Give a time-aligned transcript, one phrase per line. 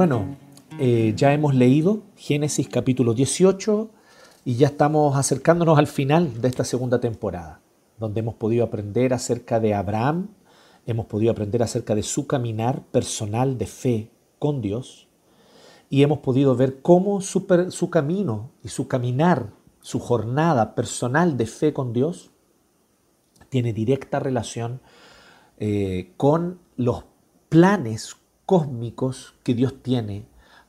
[0.00, 0.34] Bueno,
[0.78, 3.90] eh, ya hemos leído Génesis capítulo 18
[4.46, 7.60] y ya estamos acercándonos al final de esta segunda temporada,
[7.98, 10.28] donde hemos podido aprender acerca de Abraham,
[10.86, 15.06] hemos podido aprender acerca de su caminar personal de fe con Dios
[15.90, 17.46] y hemos podido ver cómo su,
[17.90, 19.50] camino y su caminar,
[19.82, 22.30] su jornada personal de fe con Dios
[23.50, 24.80] tiene directa relación
[25.58, 27.04] eh, con los
[27.50, 28.16] planes
[28.50, 30.26] cósmicos que Dios tiene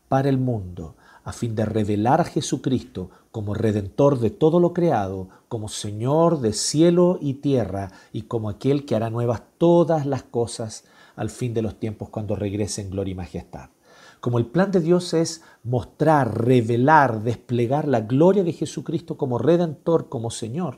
[0.08, 5.30] para el mundo, a fin de revelar a Jesucristo como redentor de todo lo creado,
[5.50, 10.84] como Señor de cielo y tierra, y como aquel que hará nuevas todas las cosas
[11.16, 13.72] al fin de los tiempos cuando regrese en gloria y majestad.
[14.20, 20.08] Como el plan de Dios es mostrar, revelar, desplegar la gloria de Jesucristo como redentor,
[20.08, 20.78] como Señor.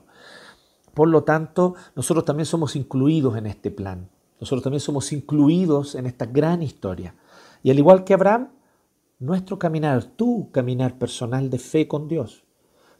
[0.93, 4.07] Por lo tanto, nosotros también somos incluidos en este plan.
[4.43, 7.15] Nosotros también somos incluidos en esta gran historia.
[7.63, 8.49] Y al igual que Abraham,
[9.19, 12.43] nuestro caminar, tu caminar personal de fe con Dios,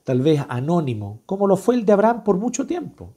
[0.05, 3.09] tal vez anónimo, como lo fue el de Abraham por mucho tiempo.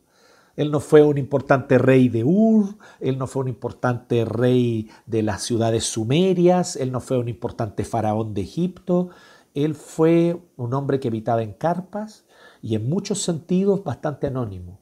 [0.57, 5.23] Él no fue un importante rey de Ur, él no fue un importante rey de
[5.23, 9.11] las ciudades sumerias, él no fue un importante faraón de Egipto,
[9.55, 12.25] él fue un hombre que habitaba en carpas
[12.61, 14.81] y en muchos sentidos bastante anónimo.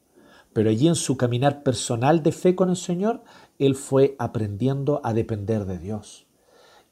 [0.54, 3.22] Pero allí en su caminar personal de fe con el Señor,
[3.58, 6.26] él fue aprendiendo a depender de Dios.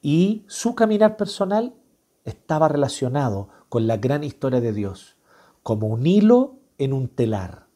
[0.03, 1.73] Y su caminar personal
[2.25, 5.17] estaba relacionado con la gran historia de Dios,
[5.63, 7.69] como un hilo en un telar.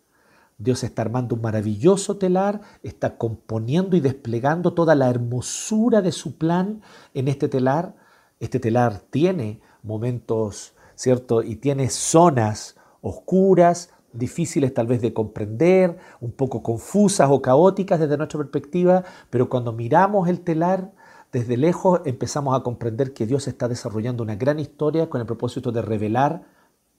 [0.59, 6.37] Dios está armando un maravilloso telar, está componiendo y desplegando toda la hermosura de su
[6.37, 6.83] plan
[7.15, 7.95] en este telar.
[8.41, 11.43] Este telar tiene momentos, ¿cierto?
[11.43, 18.17] Y tiene zonas oscuras, difíciles tal vez de comprender, un poco confusas o caóticas desde
[18.17, 20.93] nuestra perspectiva, pero cuando miramos el telar
[21.33, 25.73] desde lejos empezamos a comprender que Dios está desarrollando una gran historia con el propósito
[25.73, 26.45] de revelar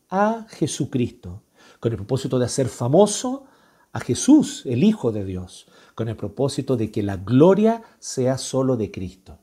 [0.09, 1.43] a Jesucristo,
[1.79, 3.45] con el propósito de hacer famoso
[3.93, 8.77] a Jesús, el Hijo de Dios, con el propósito de que la gloria sea solo
[8.77, 9.39] de Cristo.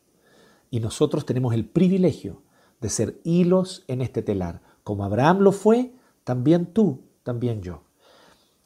[0.71, 2.43] Y nosotros tenemos el privilegio
[2.81, 4.61] de ser hilos en este telar.
[4.83, 7.83] Como Abraham lo fue, también tú, también yo.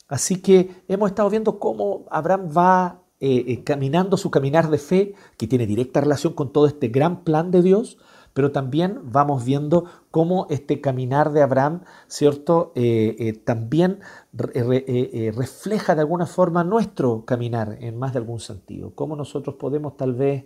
[0.08, 5.14] Así que hemos estado viendo cómo Abraham va eh, eh, caminando su caminar de fe,
[5.36, 7.98] que tiene directa relación con todo este gran plan de Dios,
[8.32, 12.70] pero también vamos viendo cómo este caminar de Abraham, ¿cierto?
[12.76, 13.98] Eh, también
[14.32, 20.14] refleja de alguna forma nuestro caminar en más de algún sentido, cómo nosotros podemos tal
[20.14, 20.44] vez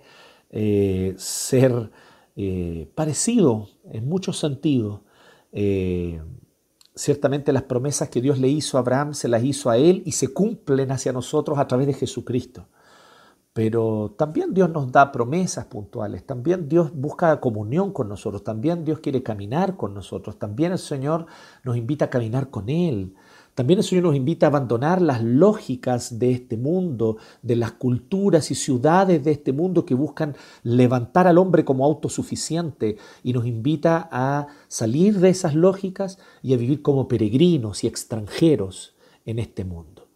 [1.19, 1.91] ser
[2.95, 5.01] parecidos en muchos sentidos.
[6.95, 10.13] Ciertamente las promesas que Dios le hizo a Abraham se las hizo a él y
[10.13, 12.69] se cumplen hacia nosotros a través de Jesucristo.
[13.55, 19.01] Pero también Dios nos da promesas puntuales, también Dios busca comunión con nosotros, también Dios
[19.01, 21.27] quiere caminar con nosotros, también el Señor
[21.63, 23.15] nos invita a caminar con Él.
[23.55, 28.51] También el Señor nos invita a abandonar las lógicas de este mundo, de las culturas
[28.51, 34.09] y ciudades de este mundo que buscan levantar al hombre como autosuficiente y nos invita
[34.11, 38.95] a salir de esas lógicas y a vivir como peregrinos y extranjeros
[39.27, 40.09] en este mundo.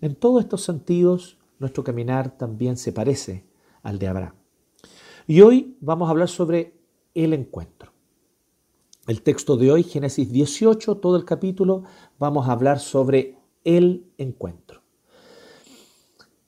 [0.00, 3.44] En todos estos sentidos, nuestro caminar también se parece
[3.82, 4.34] al de Abraham.
[5.26, 6.74] Y hoy vamos a hablar sobre
[7.14, 7.89] el encuentro.
[9.10, 11.82] El texto de hoy, Génesis 18, todo el capítulo,
[12.20, 14.82] vamos a hablar sobre el encuentro.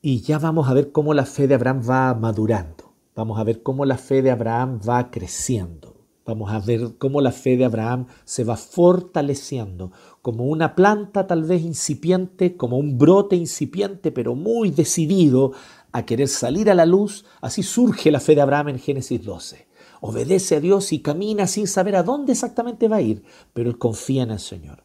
[0.00, 2.94] Y ya vamos a ver cómo la fe de Abraham va madurando.
[3.16, 5.96] Vamos a ver cómo la fe de Abraham va creciendo.
[6.24, 9.90] Vamos a ver cómo la fe de Abraham se va fortaleciendo,
[10.20, 15.50] como una planta tal vez incipiente, como un brote incipiente, pero muy decidido
[15.90, 17.24] a querer salir a la luz.
[17.40, 19.71] Así surge la fe de Abraham en Génesis 12
[20.02, 23.22] obedece a Dios y camina sin saber a dónde exactamente va a ir,
[23.54, 24.82] pero él confía en el Señor.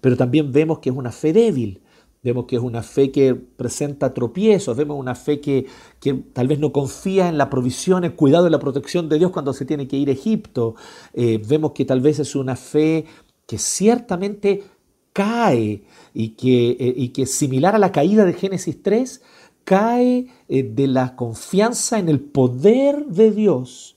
[0.00, 1.82] Pero también vemos que es una fe débil,
[2.24, 5.66] vemos que es una fe que presenta tropiezos, vemos una fe que,
[6.00, 9.30] que tal vez no confía en la provisión, el cuidado y la protección de Dios
[9.30, 10.74] cuando se tiene que ir a Egipto,
[11.14, 13.04] eh, vemos que tal vez es una fe
[13.46, 14.64] que ciertamente
[15.12, 19.22] cae y que, eh, y que similar a la caída de Génesis 3,
[19.62, 23.95] cae eh, de la confianza en el poder de Dios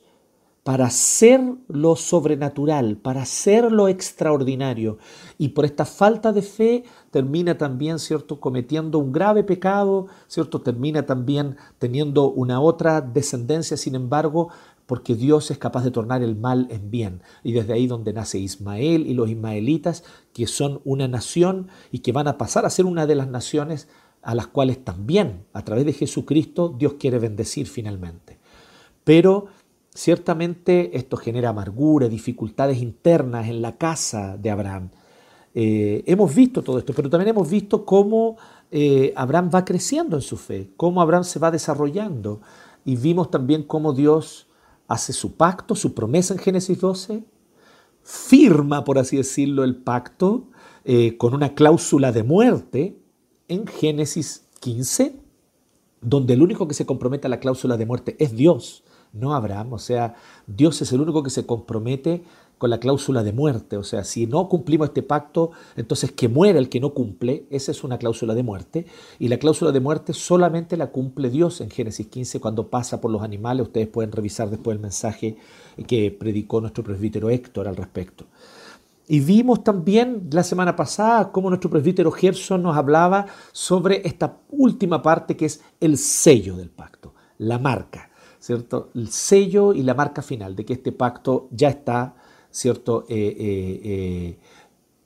[0.63, 4.97] para hacer lo sobrenatural, para hacer lo extraordinario.
[5.37, 10.61] Y por esta falta de fe termina también, ¿cierto?, cometiendo un grave pecado, ¿cierto?
[10.61, 14.49] Termina también teniendo una otra descendencia, sin embargo,
[14.85, 17.21] porque Dios es capaz de tornar el mal en bien.
[17.43, 20.03] Y desde ahí donde nace Ismael y los ismaelitas,
[20.33, 23.87] que son una nación y que van a pasar a ser una de las naciones
[24.21, 28.39] a las cuales también, a través de Jesucristo, Dios quiere bendecir finalmente.
[29.03, 29.47] Pero
[29.99, 34.91] ciertamente esto genera amargura, dificultades internas en la casa de Abraham.
[35.53, 38.37] Eh, hemos visto todo esto, pero también hemos visto cómo
[38.71, 42.39] eh, Abraham va creciendo en su fe, cómo Abraham se va desarrollando.
[42.85, 44.47] Y vimos también cómo Dios
[44.87, 47.25] hace su pacto, su promesa en Génesis 12,
[48.01, 50.47] firma, por así decirlo, el pacto
[50.85, 52.97] eh, con una cláusula de muerte
[53.49, 55.19] en Génesis 15,
[55.99, 59.73] donde el único que se compromete a la cláusula de muerte es Dios, no Abraham.
[59.73, 60.15] O sea,
[60.47, 62.23] Dios es el único que se compromete
[62.59, 63.77] con la cláusula de muerte.
[63.77, 67.45] O sea, si no cumplimos este pacto, entonces que muera el que no cumple.
[67.49, 68.85] Esa es una cláusula de muerte.
[69.17, 73.11] Y la cláusula de muerte solamente la cumple Dios en Génesis 15 cuando pasa por
[73.11, 73.67] los animales.
[73.67, 75.37] Ustedes pueden revisar después el mensaje
[75.87, 78.25] que predicó nuestro presbítero Héctor al respecto.
[79.11, 85.01] Y vimos también la semana pasada cómo nuestro presbítero Gerson nos hablaba sobre esta última
[85.01, 88.08] parte que es el sello del pacto, la marca,
[88.49, 88.89] ¿cierto?
[88.95, 92.15] El sello y la marca final de que este pacto ya está
[92.49, 93.05] ¿cierto?
[93.07, 94.39] Eh, eh, eh,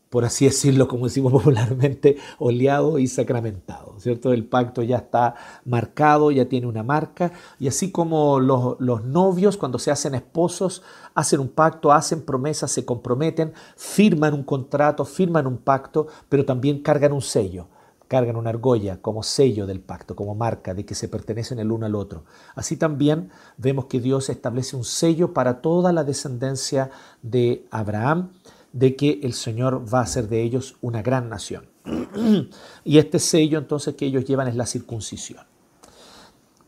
[0.09, 4.31] por así decirlo, como decimos popularmente, oleado y sacramentado, ¿cierto?
[4.31, 5.35] El pacto ya está
[5.65, 10.81] marcado, ya tiene una marca, y así como los, los, novios cuando se hacen esposos
[11.13, 16.81] hacen un pacto, hacen promesas, se comprometen, firman un contrato, firman un pacto, pero también
[16.81, 17.67] cargan un sello
[18.13, 21.88] cargan una argolla como sello del pacto, como marca de que se pertenecen el uno
[21.88, 22.25] al otro.
[22.54, 26.92] Así también vemos que Dios establece un sello para toda la descendencia
[27.24, 28.33] de Abraham,
[28.71, 31.65] de que el Señor va a hacer de ellos una gran nación.
[32.83, 35.48] y este sello entonces que ellos llevan es la circuncisión.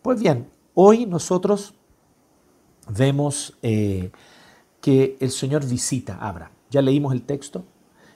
[0.02, 1.76] Pues bien, hoy nosotros
[2.90, 4.12] vemos eh,
[4.82, 6.54] que el Señor visita a Abraham.
[6.72, 7.66] Ya leímos el texto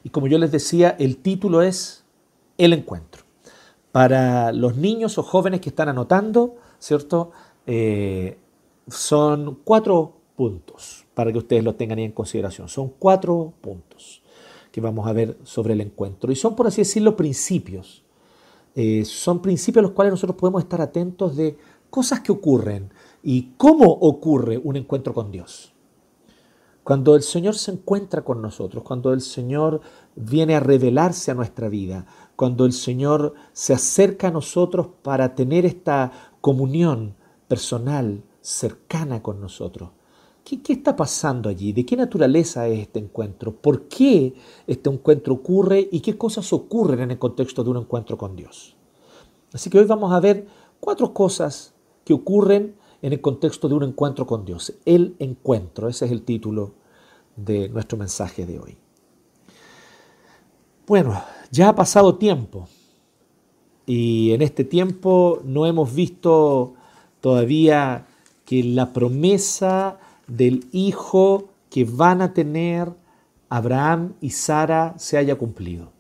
[0.04, 2.06] y como yo les decía, el título es
[2.58, 3.09] el encuentro.
[3.92, 7.32] Para los niños o jóvenes que están anotando, ¿cierto?
[7.66, 8.38] Eh,
[8.88, 12.70] son cuatro puntos para que ustedes lo tengan en consideración.
[12.70, 14.22] Son cuatro puntos
[14.72, 16.32] que vamos a ver sobre el encuentro.
[16.32, 18.04] Y son, por así decirlo, principios.
[18.76, 21.58] Eh, son principios a los cuales nosotros podemos estar atentos de
[21.90, 22.92] cosas que ocurren
[23.24, 25.74] y cómo ocurre un encuentro con Dios.
[26.84, 29.82] Cuando el Señor se encuentra con nosotros, cuando el Señor
[30.16, 32.06] viene a revelarse a nuestra vida,
[32.40, 36.10] cuando el Señor se acerca a nosotros para tener esta
[36.40, 37.18] comunión
[37.50, 39.90] personal, cercana con nosotros.
[40.46, 41.74] ¿Qué, ¿Qué, está pasando allí?
[41.74, 43.54] ¿De qué naturaleza es este encuentro?
[43.54, 44.36] ¿Por qué
[44.68, 48.78] este encuentro ocurre y qué cosas ocurren en el contexto de un encuentro con Dios?
[49.52, 50.48] Así que hoy vamos a ver
[50.80, 51.74] cuatro cosas
[52.06, 54.74] que ocurren en el contexto de un encuentro con Dios.
[54.86, 56.72] El encuentro, ese es el título
[57.36, 58.78] de nuestro mensaje de hoy.
[60.88, 61.22] Bueno,
[61.52, 62.68] ya ha pasado tiempo
[63.86, 66.74] y en este tiempo no hemos visto
[67.22, 68.06] todavía
[68.46, 69.98] que la promesa
[70.28, 72.92] del hijo que van a tener
[73.50, 75.92] Abraham y Sara se haya cumplido.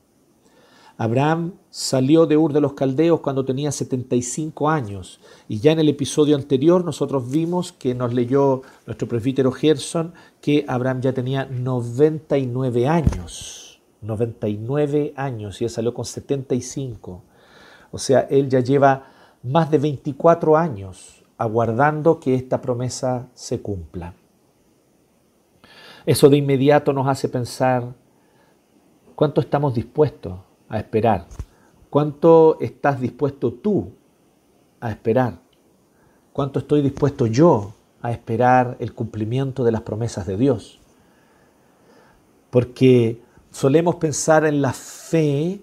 [0.97, 5.89] Abraham salió de Ur de los Caldeos cuando tenía 75 años y ya en el
[5.89, 12.87] episodio anterior nosotros vimos que nos leyó nuestro presbítero Gerson que Abraham ya tenía 99
[12.87, 13.68] años.
[14.01, 17.23] 99 años y él salió con 75.
[17.91, 19.07] O sea, él ya lleva
[19.43, 24.13] más de 24 años aguardando que esta promesa se cumpla.
[26.05, 27.93] Eso de inmediato nos hace pensar
[29.15, 31.27] cuánto estamos dispuestos a esperar,
[31.89, 33.91] cuánto estás dispuesto tú
[34.79, 35.39] a esperar,
[36.33, 40.79] cuánto estoy dispuesto yo a esperar el cumplimiento de las promesas de Dios.
[42.49, 45.61] Porque solemos pensar en la fe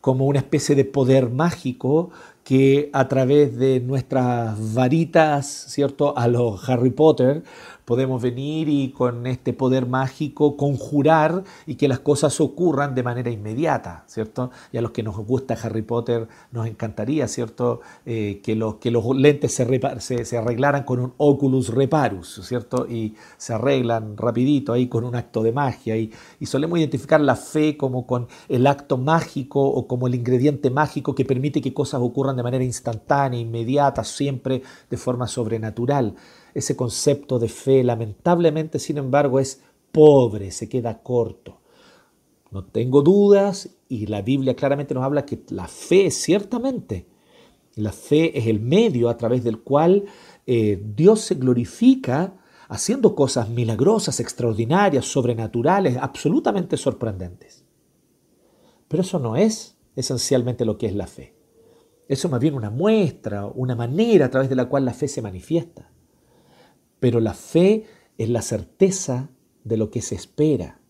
[0.00, 2.10] como una especie de poder mágico
[2.44, 6.16] que a través de nuestras varitas, ¿cierto?
[6.16, 7.44] A los Harry Potter,
[7.90, 13.30] podemos venir y con este poder mágico conjurar y que las cosas ocurran de manera
[13.30, 14.52] inmediata, ¿cierto?
[14.70, 17.80] Y a los que nos gusta Harry Potter nos encantaría, ¿cierto?
[18.06, 22.86] Eh, que, los, que los lentes se, se, arreglaran con un Oculus Reparus, ¿cierto?
[22.88, 25.96] Y se arreglan rapidito ahí con un acto de magia.
[25.96, 30.70] Y, y solemos identificar la fe como con el acto mágico o como el ingrediente
[30.70, 36.14] mágico que permite que cosas ocurran de manera instantánea, inmediata, siempre de forma sobrenatural
[36.54, 41.60] ese concepto de fe, lamentablemente, sin embargo, es pobre, se queda corto.
[42.50, 47.06] No tengo dudas y la Biblia claramente nos habla que la fe, ciertamente,
[47.76, 50.04] la fe es el medio a través del cual
[50.46, 52.34] eh, Dios se glorifica
[52.68, 57.64] haciendo cosas milagrosas, extraordinarias, sobrenaturales, absolutamente sorprendentes.
[58.88, 61.34] Pero eso no es esencialmente lo que es la fe.
[62.08, 65.22] Eso más bien una muestra, una manera a través de la cual la fe se
[65.22, 65.90] manifiesta.
[67.00, 67.86] Pero la fe
[68.18, 69.30] es la certeza
[69.64, 70.80] de lo que se espera,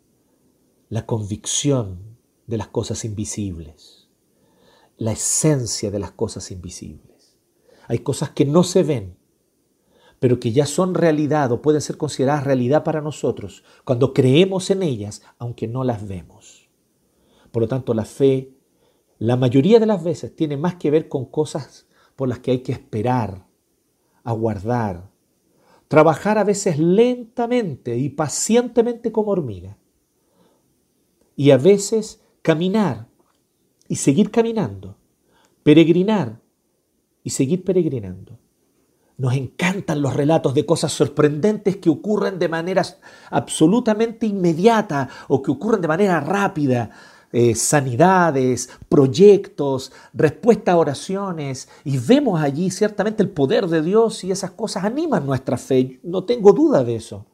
[0.89, 4.09] la convicción de las cosas invisibles,
[4.97, 7.39] la esencia de las cosas invisibles.
[7.87, 9.17] Hay cosas que no se ven,
[10.19, 14.83] pero que ya son realidad o pueden ser consideradas realidad para nosotros cuando creemos en
[14.83, 16.69] ellas, aunque no las vemos.
[17.51, 18.57] Por lo tanto, la fe,
[19.19, 21.87] la mayoría de las veces, tiene más que ver con cosas
[22.17, 23.47] por las que hay que esperar,
[24.23, 25.10] aguardar,
[25.91, 29.77] trabajar a veces lentamente y pacientemente como hormiga,
[31.35, 33.09] y a veces caminar
[33.89, 34.99] y seguir caminando,
[35.65, 36.39] peregrinar
[37.25, 38.39] y seguir peregrinando.
[39.17, 42.85] Nos encantan los relatos de cosas sorprendentes que ocurren de manera
[43.29, 46.91] absolutamente inmediata o que ocurren de manera rápida.
[47.33, 54.33] Eh, sanidades, proyectos, respuesta a oraciones, y vemos allí ciertamente el poder de Dios y
[54.33, 57.27] esas cosas animan nuestra fe, no tengo duda de eso.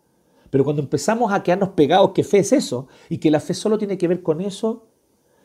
[0.51, 3.79] Pero cuando empezamos a quedarnos pegados que fe es eso y que la fe solo
[3.79, 4.87] tiene que ver con eso,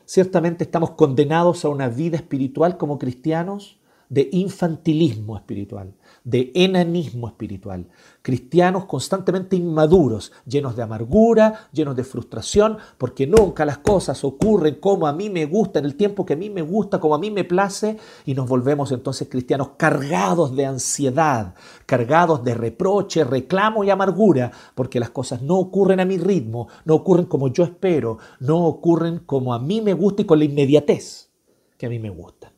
[0.05, 3.79] ciertamente estamos condenados a una vida espiritual como cristianos
[4.09, 7.87] de infantilismo espiritual, de enanismo espiritual.
[8.21, 15.07] Cristianos constantemente inmaduros, llenos de amargura, llenos de frustración, porque nunca las cosas ocurren como
[15.07, 17.31] a mí me gusta, en el tiempo que a mí me gusta, como a mí
[17.31, 21.55] me place, y nos volvemos entonces cristianos cargados de ansiedad,
[21.87, 26.95] cargados de reproche, reclamo y amargura, porque las cosas no ocurren a mi ritmo, no
[26.95, 31.31] ocurren como yo espero, no ocurren como a mí me gusta y con la inmediatez
[31.77, 32.53] que a mí me gusta.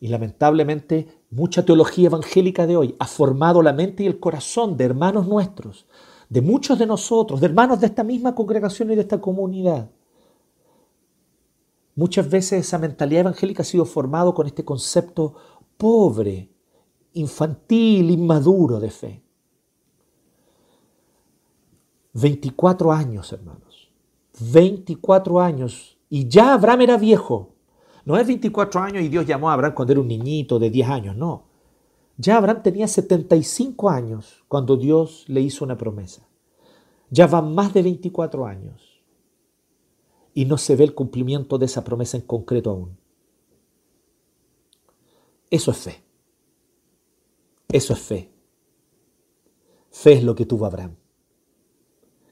[0.00, 4.84] Y lamentablemente mucha teología evangélica de hoy ha formado la mente y el corazón de
[4.84, 5.86] hermanos nuestros,
[6.28, 9.90] de muchos de nosotros, de hermanos de esta misma congregación y de esta comunidad.
[11.94, 15.34] Muchas veces esa mentalidad evangélica ha sido formado con este concepto
[15.76, 16.50] pobre,
[17.14, 19.22] infantil, inmaduro de fe.
[22.12, 23.90] 24 años, hermanos.
[24.40, 25.98] 24 años.
[26.08, 27.54] Y ya Abraham era viejo.
[28.08, 30.88] No es 24 años y Dios llamó a Abraham cuando era un niñito de 10
[30.88, 31.44] años, no.
[32.16, 36.26] Ya Abraham tenía 75 años cuando Dios le hizo una promesa.
[37.10, 39.02] Ya van más de 24 años
[40.32, 42.96] y no se ve el cumplimiento de esa promesa en concreto aún.
[45.50, 46.02] Eso es fe.
[47.70, 48.32] Eso es fe.
[49.90, 50.96] Fe es lo que tuvo Abraham,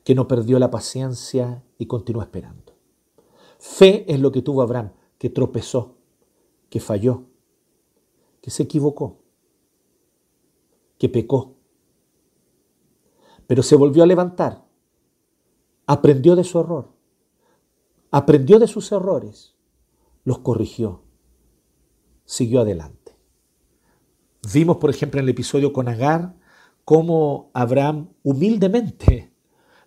[0.05, 2.73] que no perdió la paciencia y continuó esperando.
[3.59, 5.97] Fe es lo que tuvo Abraham, que tropezó,
[6.69, 7.25] que falló,
[8.41, 9.23] que se equivocó,
[10.99, 11.55] que pecó.
[13.47, 14.65] Pero se volvió a levantar,
[15.87, 16.93] aprendió de su error,
[18.11, 19.55] aprendió de sus errores,
[20.25, 21.03] los corrigió,
[22.25, 23.17] siguió adelante.
[24.53, 26.37] Vimos, por ejemplo, en el episodio con Agar,
[26.85, 29.33] cómo Abraham humildemente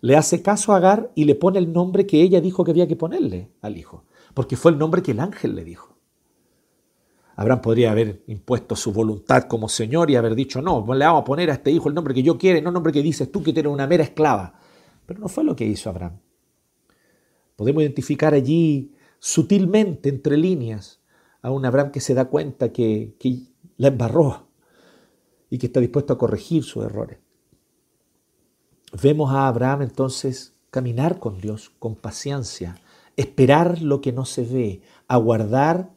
[0.01, 2.87] le hace caso a Agar y le pone el nombre que ella dijo que había
[2.87, 5.97] que ponerle al hijo porque fue el nombre que el ángel le dijo.
[7.35, 11.25] Abraham podría haber impuesto su voluntad como Señor y haber dicho, no, le vamos a
[11.25, 13.41] poner a este hijo el nombre que yo quiero, no el nombre que dices tú
[13.41, 14.59] que tienes una mera esclava.
[15.05, 16.19] Pero no fue lo que hizo Abraham.
[17.55, 20.99] Podemos identificar allí sutilmente, entre líneas,
[21.41, 23.39] a un Abraham que se da cuenta que, que
[23.77, 24.49] la embarró
[25.49, 27.19] y que está dispuesto a corregir sus errores.
[29.01, 32.77] Vemos a Abraham entonces caminar con Dios con paciencia,
[33.19, 35.93] esperar lo que no se ve, aguardar,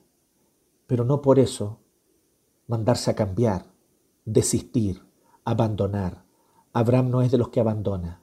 [0.89, 1.79] pero no por eso
[2.67, 3.67] mandarse a cambiar,
[4.25, 5.03] desistir,
[5.45, 6.25] abandonar.
[6.73, 8.23] Abraham no es de los que abandona.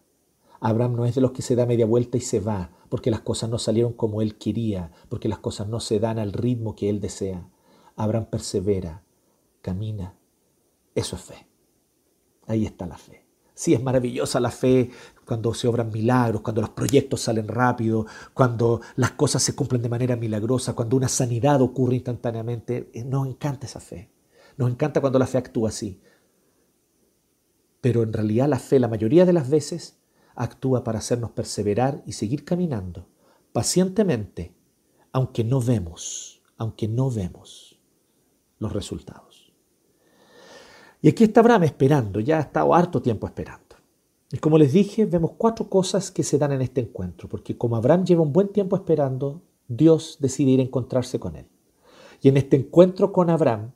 [0.59, 3.21] Abraham no es de los que se da media vuelta y se va, porque las
[3.21, 6.89] cosas no salieron como él quería, porque las cosas no se dan al ritmo que
[6.89, 7.49] él desea.
[7.95, 9.05] Abraham persevera,
[9.61, 10.17] camina.
[10.93, 11.47] Eso es fe.
[12.47, 13.25] Ahí está la fe.
[13.53, 14.91] Sí, es maravillosa la fe
[15.29, 19.87] cuando se obran milagros, cuando los proyectos salen rápido, cuando las cosas se cumplen de
[19.87, 22.89] manera milagrosa, cuando una sanidad ocurre instantáneamente.
[22.95, 24.09] Eh, nos encanta esa fe.
[24.57, 26.01] Nos encanta cuando la fe actúa así.
[27.79, 29.99] Pero en realidad la fe la mayoría de las veces
[30.33, 33.07] actúa para hacernos perseverar y seguir caminando
[33.53, 34.55] pacientemente,
[35.11, 37.79] aunque no vemos, aunque no vemos
[38.57, 39.53] los resultados.
[41.03, 43.68] Y aquí está Abraham esperando, ya ha estado harto tiempo esperando.
[44.31, 47.75] Y como les dije, vemos cuatro cosas que se dan en este encuentro, porque como
[47.75, 51.47] Abraham lleva un buen tiempo esperando, Dios decide ir a encontrarse con él.
[52.21, 53.71] Y en este encuentro con Abraham,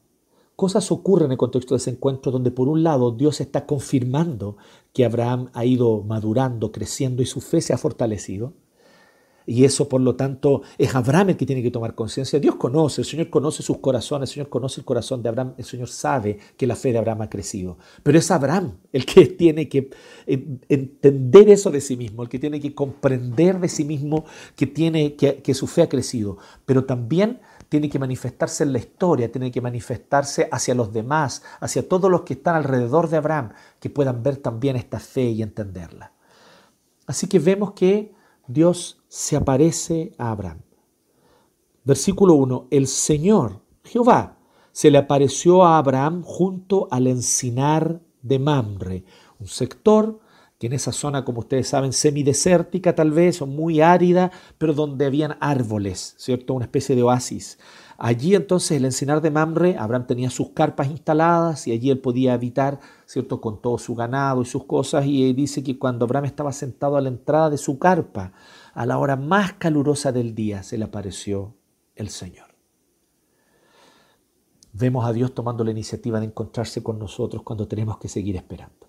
[0.56, 4.58] cosas ocurren en el contexto de ese encuentro donde por un lado Dios está confirmando
[4.92, 8.54] que Abraham ha ido madurando, creciendo y su fe se ha fortalecido.
[9.46, 12.40] Y eso, por lo tanto, es Abraham el que tiene que tomar conciencia.
[12.40, 15.66] Dios conoce, el Señor conoce sus corazones, el Señor conoce el corazón de Abraham, el
[15.66, 17.78] Señor sabe que la fe de Abraham ha crecido.
[18.04, 19.90] Pero es Abraham el que tiene que
[20.26, 25.16] entender eso de sí mismo, el que tiene que comprender de sí mismo que, tiene,
[25.16, 26.38] que, que su fe ha crecido.
[26.66, 27.40] Pero también
[27.74, 32.22] tiene que manifestarse en la historia, tiene que manifestarse hacia los demás, hacia todos los
[32.22, 36.14] que están alrededor de Abraham, que puedan ver también esta fe y entenderla.
[37.08, 38.13] Así que vemos que
[38.48, 40.62] Dios se aparece a Abraham.
[41.86, 44.38] Versículo 1, el Señor, Jehová,
[44.72, 49.06] se le apareció a Abraham junto al encinar de Mamre,
[49.40, 50.20] un sector
[50.58, 55.06] que en esa zona, como ustedes saben, semidesértica tal vez, o muy árida, pero donde
[55.06, 56.54] habían árboles, ¿cierto?
[56.54, 57.60] Una especie de oasis.
[57.98, 62.34] Allí entonces el encinar de Mamre, Abraham tenía sus carpas instaladas y allí él podía
[62.34, 63.40] habitar, ¿cierto?
[63.40, 65.06] Con todo su ganado y sus cosas.
[65.06, 68.34] Y dice que cuando Abraham estaba sentado a la entrada de su carpa,
[68.74, 71.56] a la hora más calurosa del día, se le apareció
[71.96, 72.48] el Señor.
[74.74, 78.88] Vemos a Dios tomando la iniciativa de encontrarse con nosotros cuando tenemos que seguir esperando.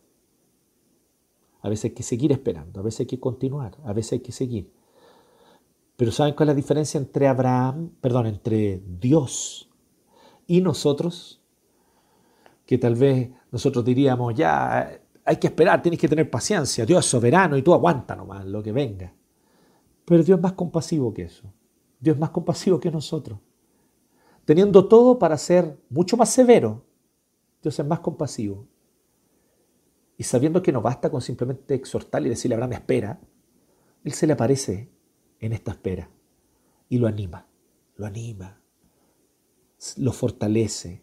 [1.60, 4.32] A veces hay que seguir esperando, a veces hay que continuar, a veces hay que
[4.32, 4.72] seguir.
[5.96, 9.70] Pero ¿saben cuál es la diferencia entre Abraham, perdón, entre Dios
[10.46, 11.40] y nosotros?
[12.66, 17.10] Que tal vez nosotros diríamos, ya, hay que esperar, tienes que tener paciencia, Dios es
[17.10, 19.14] soberano y tú aguanta nomás lo que venga.
[20.04, 21.52] Pero Dios es más compasivo que eso.
[22.00, 23.38] Dios es más compasivo que nosotros.
[24.44, 26.84] Teniendo todo para ser mucho más severo,
[27.62, 28.66] Dios es más compasivo.
[30.18, 33.20] Y sabiendo que no basta con simplemente exhortarle y decirle Abraham, espera,
[34.04, 34.93] Él se le aparece
[35.40, 36.08] en esta espera
[36.88, 37.46] y lo anima,
[37.96, 38.60] lo anima,
[39.96, 41.02] lo fortalece,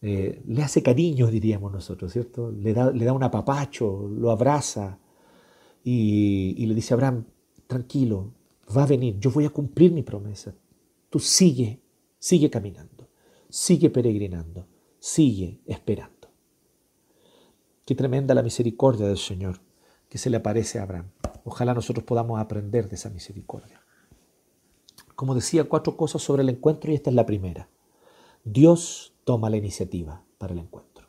[0.00, 2.50] eh, le hace cariño, diríamos nosotros, ¿cierto?
[2.50, 4.98] Le da, le da un apapacho, lo abraza
[5.84, 7.24] y, y le dice Abraham,
[7.66, 8.34] tranquilo,
[8.76, 10.54] va a venir, yo voy a cumplir mi promesa.
[11.08, 11.80] Tú sigue,
[12.18, 13.08] sigue caminando,
[13.48, 14.66] sigue peregrinando,
[14.98, 16.28] sigue esperando.
[17.84, 19.60] Qué tremenda la misericordia del Señor
[20.12, 21.06] que se le aparece a Abraham.
[21.42, 23.80] Ojalá nosotros podamos aprender de esa misericordia.
[25.16, 27.70] Como decía, cuatro cosas sobre el encuentro y esta es la primera.
[28.44, 31.06] Dios toma la iniciativa para el encuentro.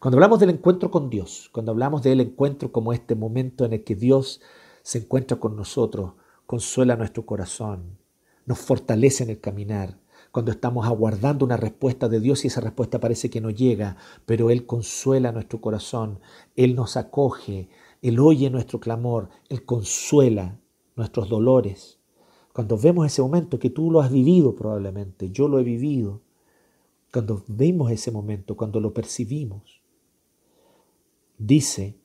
[0.00, 3.84] Cuando hablamos del encuentro con Dios, cuando hablamos del encuentro como este momento en el
[3.84, 4.40] que Dios
[4.82, 7.98] se encuentra con nosotros, consuela nuestro corazón,
[8.46, 9.96] nos fortalece en el caminar,
[10.32, 14.50] cuando estamos aguardando una respuesta de Dios y esa respuesta parece que no llega, pero
[14.50, 16.20] Él consuela nuestro corazón,
[16.56, 17.68] Él nos acoge,
[18.02, 20.60] él oye nuestro clamor, Él consuela
[20.96, 21.98] nuestros dolores.
[22.52, 26.20] Cuando vemos ese momento que tú lo has vivido probablemente, yo lo he vivido,
[27.12, 29.80] cuando vemos ese momento, cuando lo percibimos,
[31.38, 31.96] dice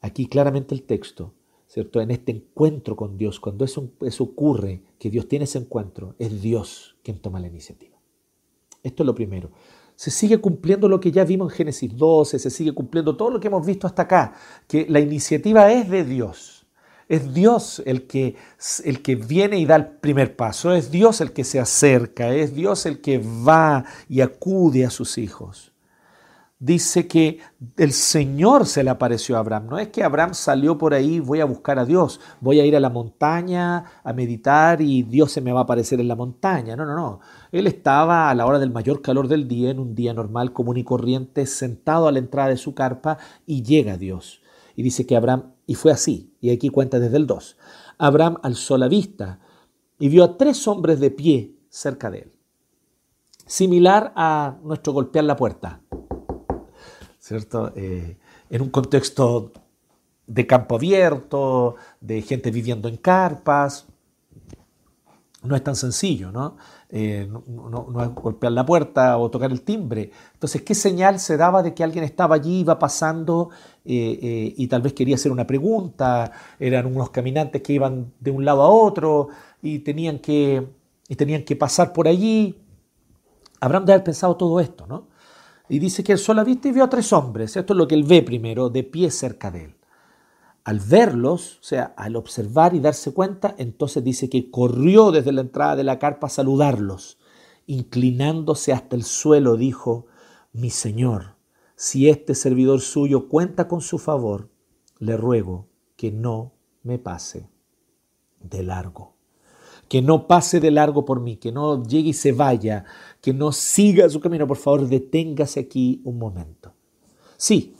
[0.00, 1.32] aquí claramente el texto,
[1.66, 2.00] ¿cierto?
[2.00, 6.40] En este encuentro con Dios, cuando eso, eso ocurre, que Dios tiene ese encuentro, es
[6.40, 7.98] Dios quien toma la iniciativa.
[8.82, 9.50] Esto es lo primero
[9.96, 13.40] se sigue cumpliendo lo que ya vimos en Génesis 12, se sigue cumpliendo todo lo
[13.40, 14.32] que hemos visto hasta acá,
[14.66, 16.66] que la iniciativa es de Dios.
[17.06, 18.36] Es Dios el que,
[18.84, 22.54] el que viene y da el primer paso, es Dios el que se acerca, es
[22.54, 25.73] Dios el que va y acude a sus hijos
[26.64, 27.40] dice que
[27.76, 29.66] el Señor se le apareció a Abraham.
[29.66, 32.74] No es que Abraham salió por ahí, voy a buscar a Dios, voy a ir
[32.74, 36.74] a la montaña a meditar y Dios se me va a aparecer en la montaña.
[36.74, 37.20] No, no, no.
[37.52, 40.78] Él estaba a la hora del mayor calor del día, en un día normal, común
[40.78, 44.40] y corriente, sentado a la entrada de su carpa y llega Dios.
[44.74, 47.58] Y dice que Abraham, y fue así, y aquí cuenta desde el 2.
[47.98, 49.38] Abraham alzó la vista
[49.98, 52.32] y vio a tres hombres de pie cerca de él.
[53.46, 55.82] Similar a nuestro golpear la puerta.
[57.24, 57.72] ¿Cierto?
[57.74, 58.18] Eh,
[58.50, 59.50] en un contexto
[60.26, 63.86] de campo abierto, de gente viviendo en carpas.
[65.42, 66.56] No es tan sencillo, ¿no?
[66.90, 70.10] Eh, no, es golpear la puerta o tocar el timbre.
[70.34, 73.48] Entonces, ¿qué señal se daba de que alguien estaba allí, iba pasando
[73.86, 76.30] eh, y tal vez quería hacer una pregunta?
[76.58, 79.28] Eran unos caminantes que iban de un lado a otro
[79.62, 80.66] y tenían que,
[81.08, 82.58] y tenían que pasar por allí.
[83.60, 85.13] Habrán de haber pensado todo esto, ¿no?
[85.68, 87.56] Y dice que él la vista y vio a tres hombres.
[87.56, 89.74] Esto es lo que él ve primero, de pie cerca de él.
[90.64, 95.42] Al verlos, o sea, al observar y darse cuenta, entonces dice que corrió desde la
[95.42, 97.18] entrada de la carpa a saludarlos.
[97.66, 100.06] Inclinándose hasta el suelo, dijo,
[100.52, 101.36] mi Señor,
[101.76, 104.50] si este servidor suyo cuenta con su favor,
[104.98, 107.50] le ruego que no me pase
[108.40, 109.14] de largo
[109.88, 112.84] que no pase de largo por mí, que no llegue y se vaya,
[113.24, 114.46] que no siga su camino.
[114.46, 116.74] Por favor, deténgase aquí un momento.
[117.38, 117.74] Sí,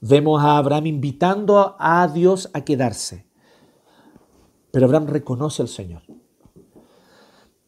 [0.00, 3.26] vemos a Abraham invitando a Dios a quedarse.
[4.70, 6.00] Pero Abraham reconoce al Señor.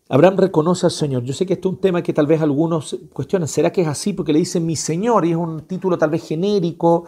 [0.08, 1.22] Abraham reconoce al Señor.
[1.22, 3.46] Yo sé que este es un tema que tal vez algunos cuestionan.
[3.46, 4.14] ¿Será que es así?
[4.14, 7.04] Porque le dicen mi Señor y es un título tal vez genérico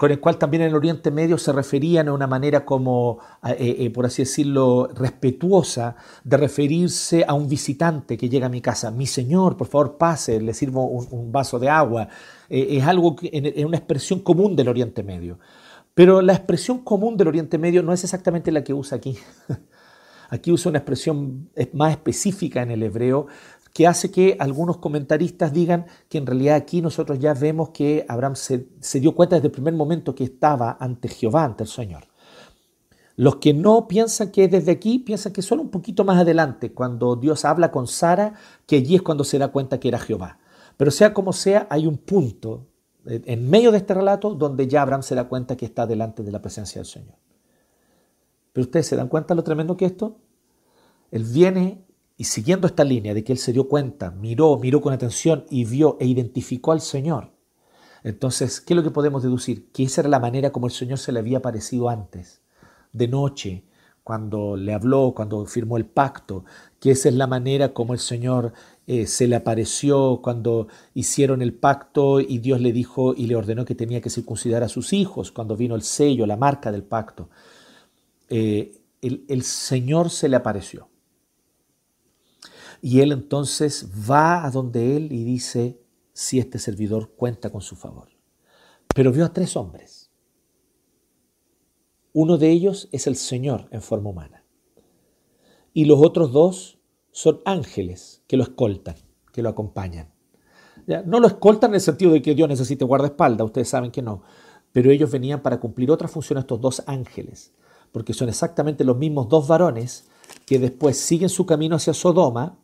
[0.00, 3.76] con el cual también en el Oriente Medio se referían de una manera como, eh,
[3.80, 8.90] eh, por así decirlo, respetuosa de referirse a un visitante que llega a mi casa.
[8.90, 12.08] Mi Señor, por favor, pase, le sirvo un, vaso de agua.
[12.48, 15.38] Eh, es algo, que, es una expresión común del Oriente Medio.
[15.92, 19.18] Pero la expresión común del Oriente Medio no es exactamente la que usa aquí.
[20.30, 23.26] Aquí usa una expresión más específica en el hebreo
[23.80, 28.36] que hace que algunos comentaristas digan que en realidad aquí nosotros ya vemos que Abraham
[28.36, 28.66] se,
[29.00, 32.04] dio cuenta desde el primer momento que estaba ante Jehová, ante el Señor.
[33.16, 37.16] Los que no piensan que desde aquí, piensan que solo un poquito más adelante, cuando
[37.16, 38.34] Dios habla con Sara,
[38.66, 40.40] que allí es cuando se da cuenta que era Jehová.
[40.76, 42.66] Pero sea como sea, hay un punto
[43.06, 46.22] eh, en medio de este relato donde ya Abraham se da cuenta que está delante
[46.22, 47.16] de la presencia del Señor.
[48.52, 50.18] Pero ustedes se dan cuenta lo tremendo que esto.
[51.10, 51.86] Él viene
[52.20, 55.64] y siguiendo esta línea de que él se dio cuenta, miró, miró con atención y
[55.64, 57.30] vio e identificó al Señor.
[58.04, 59.72] Entonces, ¿qué es lo que podemos deducir?
[59.72, 62.42] Que esa era la manera como el Señor se le había aparecido antes,
[62.92, 63.64] de noche,
[64.04, 66.44] cuando le habló, cuando firmó el pacto,
[66.78, 68.52] que esa es la manera como el Señor
[68.86, 73.64] eh, se le apareció cuando hicieron el pacto y Dios le dijo y le ordenó
[73.64, 77.30] que tenía que circuncidar a sus hijos, cuando vino el sello, la marca del pacto.
[78.28, 80.89] Eh, el, Señor se le apareció.
[82.80, 85.80] Y él entonces va a donde él y dice
[86.12, 88.08] si este servidor cuenta con su favor.
[88.94, 90.10] Pero vio a tres hombres.
[92.12, 94.44] Uno de ellos es el Señor en forma humana.
[95.72, 96.78] Y los otros dos
[97.12, 98.96] son ángeles que lo escoltan,
[99.32, 100.12] que lo acompañan.
[101.04, 104.22] No lo escoltan en el sentido de que Dios necesite guardaespaldas, ustedes saben que no.
[104.72, 107.52] Pero ellos venían para cumplir otra función estos dos ángeles
[107.92, 110.08] porque son exactamente los mismos dos varones
[110.46, 112.58] que después siguen su camino hacia Sodoma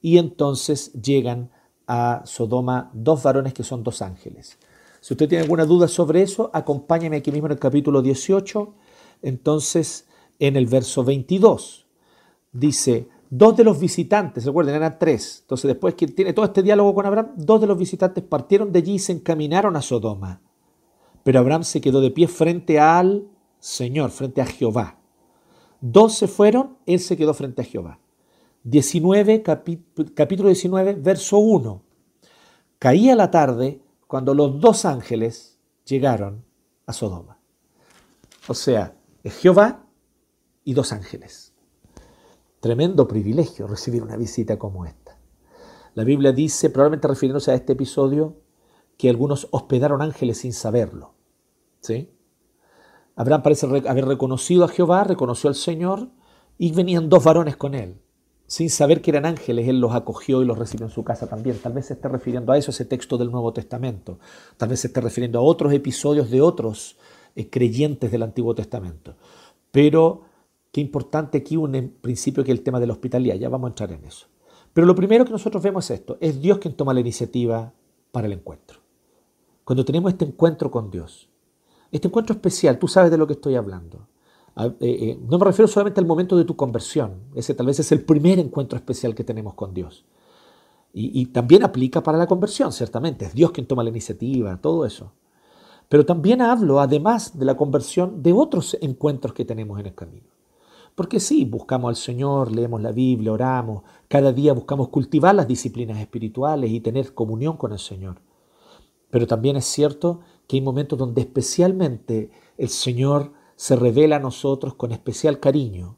[0.00, 1.50] y entonces llegan
[1.86, 4.58] a Sodoma dos varones que son dos ángeles.
[5.00, 8.74] Si usted tiene alguna duda sobre eso, acompáñeme aquí mismo en el capítulo 18,
[9.22, 10.06] entonces
[10.38, 11.86] en el verso 22.
[12.52, 15.40] Dice, dos de los visitantes, recuerden, eran tres.
[15.42, 18.80] Entonces después que tiene todo este diálogo con Abraham, dos de los visitantes partieron de
[18.80, 20.40] allí y se encaminaron a Sodoma.
[21.22, 23.28] Pero Abraham se quedó de pie frente al
[23.58, 24.98] Señor, frente a Jehová.
[25.80, 27.98] Dos se fueron, él se quedó frente a Jehová.
[28.68, 31.82] 19, capítulo 19, verso 1.
[32.80, 36.44] Caía la tarde cuando los dos ángeles llegaron
[36.84, 37.38] a Sodoma.
[38.48, 39.86] O sea, es Jehová
[40.64, 41.54] y dos ángeles.
[42.58, 45.16] Tremendo privilegio recibir una visita como esta.
[45.94, 48.40] La Biblia dice, probablemente refiriéndose a este episodio,
[48.98, 51.14] que algunos hospedaron ángeles sin saberlo.
[51.82, 52.10] ¿Sí?
[53.14, 56.08] Abraham parece haber reconocido a Jehová, reconoció al Señor
[56.58, 58.02] y venían dos varones con él.
[58.46, 61.58] Sin saber que eran ángeles, él los acogió y los recibió en su casa también.
[61.58, 64.18] Tal vez se esté refiriendo a eso, ese texto del Nuevo Testamento.
[64.56, 66.96] Tal vez se esté refiriendo a otros episodios de otros
[67.34, 69.14] eh, creyentes del Antiguo Testamento.
[69.72, 70.22] Pero
[70.70, 73.34] qué importante aquí un principio que es el tema de la hospitalidad.
[73.34, 74.28] Ya vamos a entrar en eso.
[74.72, 76.16] Pero lo primero que nosotros vemos es esto.
[76.20, 77.72] Es Dios quien toma la iniciativa
[78.12, 78.78] para el encuentro.
[79.64, 81.28] Cuando tenemos este encuentro con Dios,
[81.90, 84.06] este encuentro especial, tú sabes de lo que estoy hablando.
[84.56, 87.92] Eh, eh, no me refiero solamente al momento de tu conversión, ese tal vez es
[87.92, 90.06] el primer encuentro especial que tenemos con Dios.
[90.98, 95.12] Y, también aplica para la conversión, ciertamente, es Dios quien toma la iniciativa, todo eso.
[95.90, 100.30] Pero también hablo, además de la conversión, de otros encuentros que tenemos en el camino.
[100.94, 105.98] Porque sí, buscamos al Señor, leemos la Biblia, oramos, cada día buscamos cultivar las disciplinas
[106.00, 108.22] espirituales y tener comunión con el Señor.
[109.10, 114.74] Pero también es cierto que hay momentos donde especialmente el Señor se revela a nosotros
[114.74, 115.96] con especial cariño,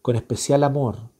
[0.00, 1.10] con especial amor.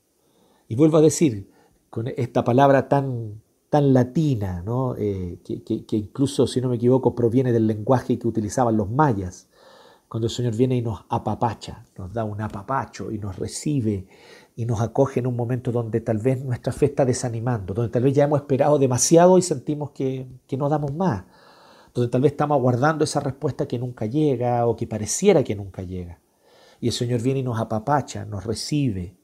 [0.69, 1.51] Y vuelvo a decir,
[1.91, 4.95] con esta palabra tan, tan latina, ¿no?
[4.97, 9.49] Eh, que, incluso, si no me equivoco, proviene del lenguaje que utilizaban los mayas,
[10.09, 14.09] cuando el Señor viene y nos apapacha, nos da un apapacho y nos recibe
[14.57, 18.03] y nos acoge en un momento donde tal vez nuestra fe está desanimando, donde tal
[18.03, 21.25] vez ya hemos esperado demasiado y sentimos que, que no damos más
[21.95, 25.83] donde tal vez estamos aguardando esa respuesta que nunca llega o que pareciera que nunca
[25.83, 26.21] llega.
[26.81, 29.17] Y el Señor viene y nos apapacha, nos recibe.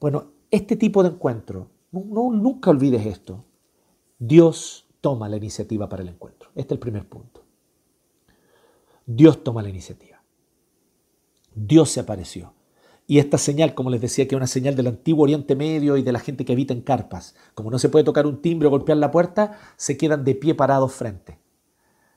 [0.00, 3.44] Bueno, este tipo de encuentro, no, nunca olvides esto.
[4.18, 6.50] Dios toma la iniciativa para el encuentro.
[6.54, 7.44] Este es el primer punto.
[9.06, 10.22] Dios toma la iniciativa.
[11.54, 12.54] Dios se apareció.
[13.06, 16.02] Y esta señal, como les decía, que es una señal del antiguo Oriente Medio y
[16.02, 17.34] de la gente que habita en carpas.
[17.54, 20.54] Como no se puede tocar un timbre o golpear la puerta, se quedan de pie
[20.54, 21.38] parados frente.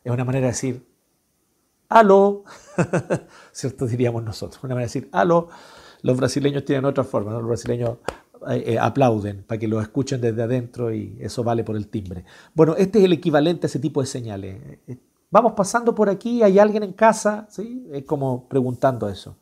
[0.04, 0.86] Es una manera de decir,
[1.90, 2.44] aló,
[3.52, 3.86] ¿cierto?
[3.86, 5.50] Diríamos nosotros, una manera de decir, aló.
[6.02, 7.98] Los brasileños tienen otra forma, los brasileños
[8.50, 12.26] eh, eh, aplauden para que lo escuchen desde adentro y eso vale por el timbre.
[12.56, 14.80] Bueno, este es el equivalente a ese tipo de señales.
[14.88, 14.98] Eh,
[15.30, 17.88] vamos pasando por aquí, hay alguien en casa, ¿sí?
[17.92, 19.38] Es como preguntando eso.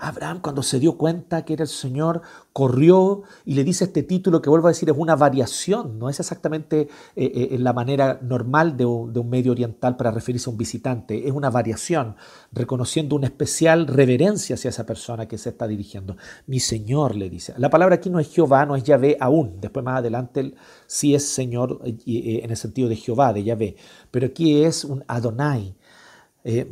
[0.00, 4.42] Abraham cuando se dio cuenta que era el Señor, corrió y le dice este título
[4.42, 8.76] que vuelvo a decir es una variación, no es exactamente eh, eh, la manera normal
[8.76, 12.16] de un, medio oriental para referirse a un visitante, es una variación,
[12.52, 16.16] reconociendo una especial reverencia hacia esa persona que se está dirigiendo.
[16.46, 19.84] Mi Señor le dice, la palabra aquí no es Jehová, no es Yahvé aún, después
[19.84, 20.54] más adelante
[20.86, 23.76] sí es Señor eh, en el sentido de Jehová, de Yahvé,
[24.10, 25.76] pero aquí es un Adonai,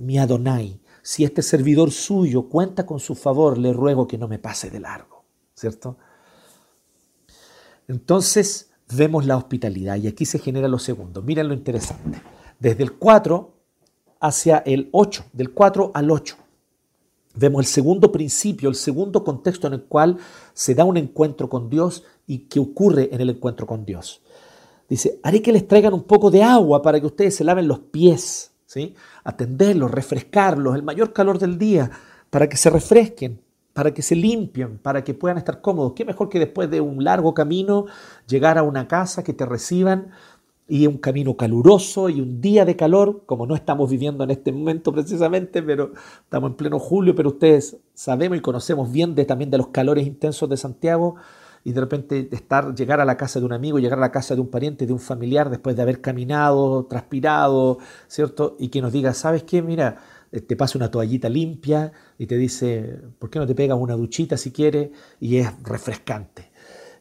[0.00, 4.38] mi Adonai si este servidor suyo cuenta con su favor, le ruego que no me
[4.38, 5.96] pase de largo, ¿cierto?
[7.88, 11.22] Entonces vemos la hospitalidad y aquí se genera lo segundo.
[11.22, 12.20] Miren lo interesante.
[12.58, 13.50] Desde el 4
[14.20, 16.36] hacia el 8, del 4 al 8.
[17.36, 20.18] Vemos el segundo principio, el segundo contexto en el cual
[20.52, 24.20] se da un encuentro con Dios y que ocurre en el encuentro con Dios.
[24.90, 27.78] Dice, haré que les traigan un poco de agua para que ustedes se laven los
[27.78, 28.52] pies
[29.28, 31.90] Atenderlos, refrescarlos, el mayor calor del día,
[32.30, 33.42] para que se refresquen,
[33.74, 35.92] para que se limpien, para que puedan estar cómodos.
[35.94, 37.84] Qué mejor que después de un largo camino
[38.26, 40.12] llegar a una casa que te reciban
[40.66, 44.50] y un camino caluroso y un día de calor, como no estamos viviendo en este
[44.50, 49.58] momento precisamente, pero estamos en pleno julio, pero ustedes sabemos y conocemos bien también de
[49.58, 51.16] los calores intensos de Santiago
[51.68, 54.34] y de repente estar, llegar a la casa de un amigo, llegar a la casa
[54.34, 58.56] de un pariente, de un familiar, después de haber caminado, transpirado, ¿cierto?
[58.58, 59.60] Y que nos diga, ¿sabes qué?
[59.60, 59.98] Mira,
[60.32, 63.96] eh, te pasa una toallita limpia y te dice, ¿por qué no te pegas una
[63.96, 64.92] duchita si quieres?
[65.20, 66.50] Y es refrescante.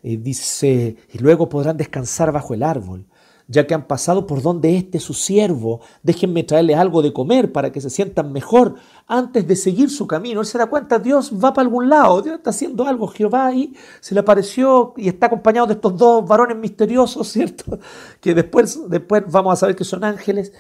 [0.04, 3.06] Y dice, y luego podrán descansar bajo el árbol
[3.48, 7.72] ya que han pasado por donde este su siervo, déjenme traerle algo de comer para
[7.72, 8.76] que se sientan mejor
[9.08, 10.42] antes de seguir su camino.
[10.42, 13.74] Él se da cuenta, Dios va para algún lado, Dios está haciendo algo, Jehová ahí
[14.02, 17.80] se le apareció y está acompañado de estos dos varones misteriosos, ¿cierto?
[18.20, 20.52] Que después, después vamos a saber que son ángeles.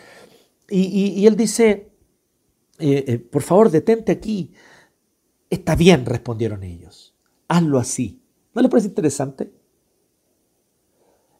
[0.70, 1.92] Y, él dice,
[2.80, 4.54] eh, eh, por favor, detente aquí.
[5.50, 7.16] Está bien, respondieron ellos.
[7.48, 8.22] Hazlo así.
[8.54, 9.50] ¿No les parece interesante?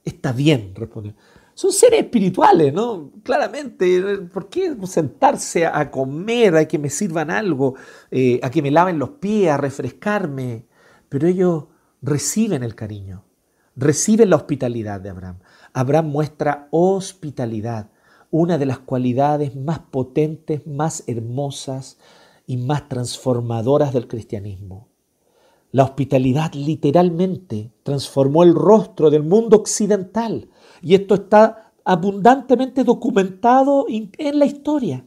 [0.06, 1.20] Está bien, respondieron
[1.58, 3.10] son seres espirituales, ¿no?
[3.24, 7.74] Claramente, ¿por qué sentarse a comer, a que me sirvan algo,
[8.12, 10.68] eh, a que me laven los pies, a refrescarme?
[11.10, 11.64] Pero ellos
[12.00, 13.24] reciben el cariño,
[13.76, 15.40] reciben la hospitalidad de Abraham.
[15.74, 17.90] Abraham muestra hospitalidad,
[18.30, 21.98] una de las cualidades más potentes, más hermosas
[22.46, 24.87] y más transformadoras del cristianismo.
[25.72, 30.50] La hospitalidad literalmente transformó el rostro del mundo occidental
[30.82, 35.06] y esto está abundantemente documentado en la historia.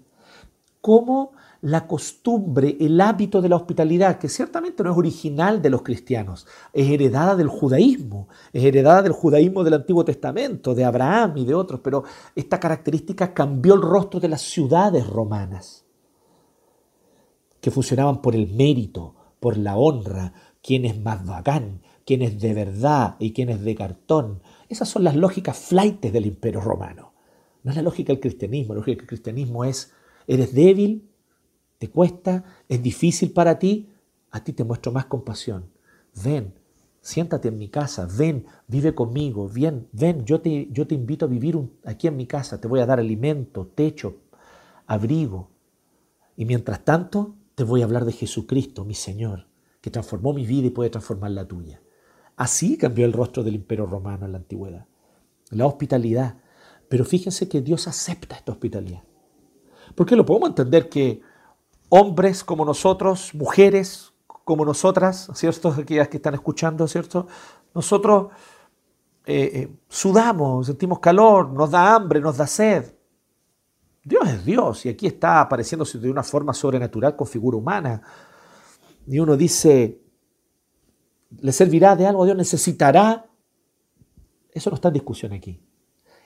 [0.80, 5.82] Como la costumbre, el hábito de la hospitalidad, que ciertamente no es original de los
[5.82, 11.44] cristianos, es heredada del judaísmo, es heredada del judaísmo del Antiguo Testamento, de Abraham y
[11.44, 15.84] de otros, pero esta característica cambió el rostro de las ciudades romanas,
[17.60, 22.54] que funcionaban por el mérito, por la honra, quién es más bacán, quién es de
[22.54, 27.12] verdad y quién es de cartón, esas son las lógicas flightes del imperio romano.
[27.62, 28.74] No es la lógica del cristianismo.
[28.74, 29.92] La lógica del cristianismo es,
[30.26, 31.08] eres débil,
[31.78, 33.90] te cuesta, es difícil para ti,
[34.30, 35.70] a ti te muestro más compasión.
[36.24, 36.54] Ven,
[37.00, 42.06] siéntate en mi casa, ven, vive conmigo, ven, ven, yo te invito a vivir aquí
[42.06, 44.16] en mi casa, te voy a dar alimento, techo,
[44.86, 45.50] abrigo.
[46.36, 49.46] Y mientras tanto, te voy a hablar de Jesucristo, mi Señor,
[49.80, 51.80] que transformó mi vida y puede transformar la tuya.
[52.36, 54.86] Así cambió el rostro del imperio romano en la antigüedad.
[55.50, 56.38] La hospitalidad.
[56.88, 59.02] Pero fíjense que Dios acepta esta hospitalidad.
[59.94, 61.20] Porque lo podemos entender que
[61.88, 64.12] hombres como nosotros, mujeres
[64.44, 65.68] como nosotras, ¿cierto?
[65.68, 67.26] Aquellas que están escuchando, ¿cierto?
[67.74, 68.28] Nosotros
[69.26, 72.94] eh, eh, sudamos, sentimos calor, nos da hambre, nos da sed.
[74.02, 78.00] Dios es Dios y aquí está apareciéndose de una forma sobrenatural con figura humana.
[79.10, 80.00] Y uno dice,
[81.40, 83.26] le servirá de algo, Dios necesitará.
[84.52, 85.60] Eso no está en discusión aquí.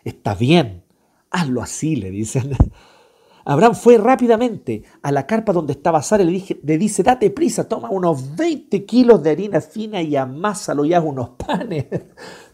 [0.04, 0.84] Está bien,
[1.30, 2.54] hazlo así, le dicen.
[3.46, 7.30] Abraham fue rápidamente a la carpa donde estaba Sara y le, dije, le dice, date
[7.30, 11.86] prisa, toma unos 20 kilos de harina fina y amásalo y haz unos panes.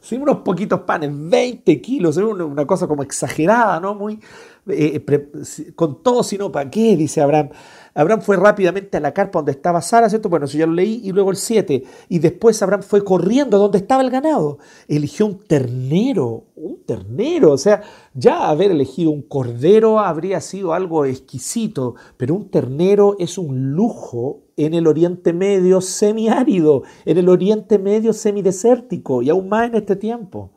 [0.03, 3.95] Sí, unos poquitos panes, 20 kilos, es una, cosa como exagerada, ¿no?
[3.95, 4.19] Muy,
[4.67, 7.51] eh, eh, con todo, sino para qué, dice Abraham.
[7.95, 10.29] Abraham fue rápidamente a la carpa donde estaba Sara, ¿cierto?
[10.29, 11.83] Bueno, eso ya lo leí, y luego el 7.
[12.09, 14.59] Y después Abraham fue corriendo donde estaba el ganado.
[14.89, 17.53] Eligió un ternero, un ternero.
[17.53, 17.83] O sea,
[18.15, 24.43] ya haber elegido un cordero habría sido algo exquisito, pero un ternero es un lujo
[24.57, 29.97] en el Oriente Medio semiárido, en el Oriente Medio semidesértico y aún más en este
[29.97, 30.53] tiempo.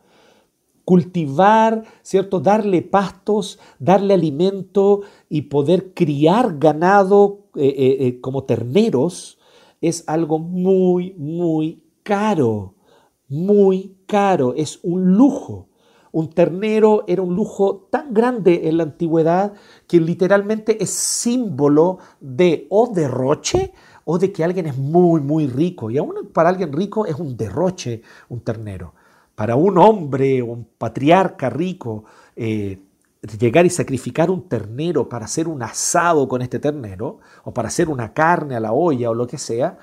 [0.85, 2.39] Cultivar, ¿cierto?
[2.39, 9.37] Darle pastos, darle alimento y poder criar ganado eh, eh, eh, como terneros
[9.83, 12.75] es algo muy, muy caro,
[13.27, 15.67] muy caro, es un lujo.
[16.13, 19.53] Un ternero era un lujo tan grande en la antigüedad
[19.87, 23.73] que literalmente es símbolo de o derroche
[24.05, 25.91] o de que alguien es muy, muy rico.
[25.91, 28.93] Y aún para alguien rico es un derroche un ternero.
[29.35, 32.79] Para un hombre o un patriarca rico, eh,
[33.39, 37.89] llegar y sacrificar un ternero para hacer un asado con este ternero, o para hacer
[37.89, 39.77] una carne a la olla o lo que sea,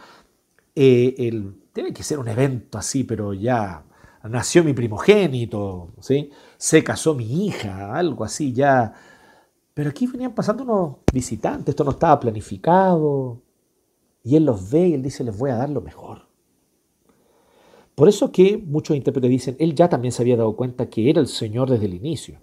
[0.74, 3.84] eh, tiene que ser un evento así, pero ya
[4.24, 6.30] nació mi primogénito, ¿sí?
[6.56, 8.92] se casó mi hija, algo así ya.
[9.72, 13.40] Pero aquí venían pasando unos visitantes, esto no estaba planificado,
[14.22, 16.29] y él los ve y él dice, les voy a dar lo mejor.
[18.00, 21.20] Por eso que muchos intérpretes dicen, él ya también se había dado cuenta que era
[21.20, 22.38] el Señor desde el inicio,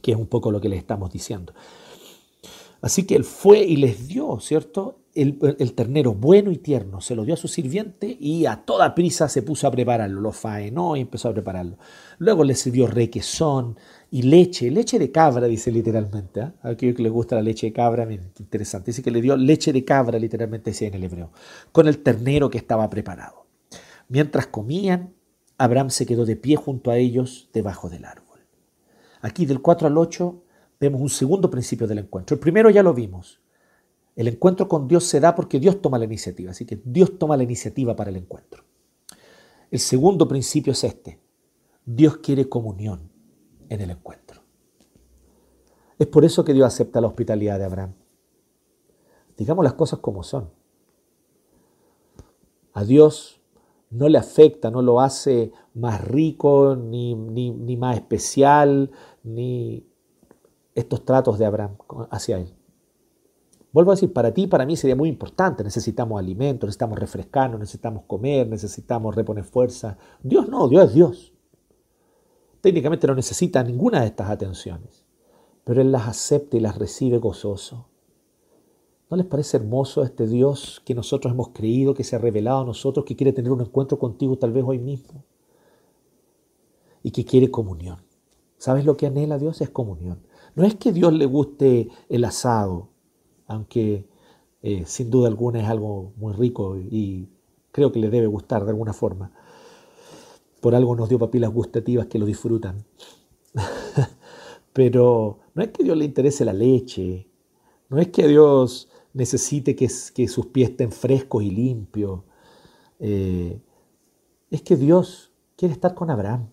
[0.00, 1.52] que es un poco lo que le estamos diciendo.
[2.80, 5.00] Así que él fue y les dio, ¿cierto?
[5.12, 5.36] El,
[5.74, 9.42] ternero bueno y tierno, se lo dio a su sirviente y a toda prisa se
[9.42, 11.76] puso a prepararlo, lo faenó y empezó a prepararlo.
[12.16, 13.76] Luego le sirvió requesón,
[14.10, 16.40] y leche, leche de cabra, dice literalmente.
[16.40, 16.52] ¿eh?
[16.62, 18.90] A aquellos que les gusta la leche de cabra, interesante.
[18.92, 21.30] Dice que le dio leche de cabra, literalmente decía en el hebreo,
[21.72, 23.45] con el ternero que estaba preparado.
[24.08, 25.14] Mientras comían,
[25.58, 28.40] Abraham se quedó de pie junto a ellos debajo del árbol.
[29.20, 30.42] Aquí del 4 al 8
[30.78, 32.34] vemos un segundo principio del encuentro.
[32.34, 33.40] El primero ya lo vimos.
[34.14, 36.50] El encuentro con Dios se da porque Dios toma la iniciativa.
[36.50, 38.64] Así que Dios toma la iniciativa para el encuentro.
[39.70, 41.20] El segundo principio es este.
[41.84, 43.10] Dios quiere comunión
[43.68, 44.42] en el encuentro.
[45.98, 47.94] Es por eso que Dios acepta la hospitalidad de Abraham.
[49.36, 50.50] Digamos las cosas como son.
[52.72, 53.35] A Dios
[53.96, 58.90] no le afecta, no lo hace más rico, ni, ni, más especial,
[59.22, 59.86] ni
[60.74, 61.76] estos tratos de Abraham
[62.10, 62.54] hacia él.
[63.72, 65.62] Vuelvo a decir, para ti, para mí sería muy importante.
[65.62, 69.98] Necesitamos alimentos, necesitamos refrescarnos, necesitamos comer, necesitamos reponer fuerza.
[70.22, 71.32] Dios no, Dios es Dios
[72.66, 75.04] técnicamente no necesita ninguna de estas atenciones,
[75.62, 77.88] pero Él las acepta y las recibe gozoso.
[79.08, 82.64] ¿No les parece hermoso este Dios que nosotros hemos creído, que se ha revelado a
[82.64, 85.24] nosotros, que quiere tener un encuentro contigo tal vez hoy mismo?
[87.04, 87.98] Y que quiere comunión.
[88.58, 89.60] ¿Sabes lo que anhela Dios?
[89.60, 90.18] Es comunión.
[90.56, 92.88] No es que Dios le guste el asado,
[93.46, 94.08] aunque
[94.62, 97.28] eh, sin duda alguna es algo muy rico y
[97.70, 99.30] creo que le debe gustar de alguna forma.
[100.60, 102.84] Por algo nos dio papilas gustativas que lo disfrutan.
[104.72, 107.28] Pero no es que a Dios le interese la leche,
[107.88, 112.20] no es que a Dios necesite que, sus pies estén frescos y limpios.
[112.98, 113.62] Eh,
[114.50, 116.50] es que Dios quiere estar con Abraham.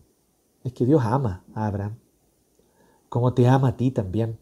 [0.64, 1.98] Es que Dios ama a Abraham.
[3.10, 4.40] Como te ama a ti también.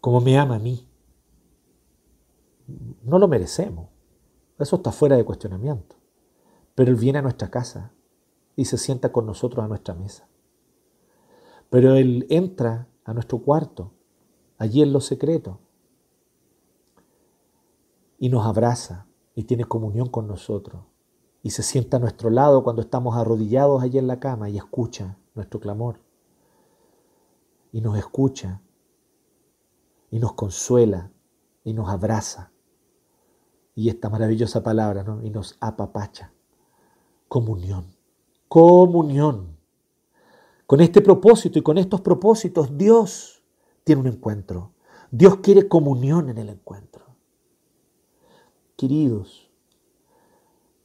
[0.00, 0.88] Como me ama a mí.
[3.04, 3.90] No lo merecemos.
[4.58, 5.94] Eso está fuera de cuestionamiento.
[6.74, 7.92] Pero Él viene a nuestra casa
[8.56, 10.28] y se sienta con nosotros a nuestra mesa.
[11.70, 13.92] Pero Él entra a nuestro cuarto,
[14.58, 15.60] allí en lo secreto,
[18.24, 20.84] y nos abraza y tiene comunión con nosotros.
[21.42, 25.18] Y se sienta a nuestro lado cuando estamos arrodillados allí en la cama y escucha
[25.34, 26.00] nuestro clamor.
[27.72, 28.62] Y nos escucha
[30.10, 31.10] y nos consuela
[31.64, 32.52] y nos abraza.
[33.74, 35.22] Y esta maravillosa palabra, ¿no?
[35.22, 36.32] Y nos apapacha.
[37.28, 37.94] Comunión
[38.54, 39.58] comunión.
[40.64, 43.42] Con este propósito y con estos propósitos Dios
[43.82, 44.74] tiene un encuentro.
[45.10, 46.93] Dios quiere comunión en el encuentro.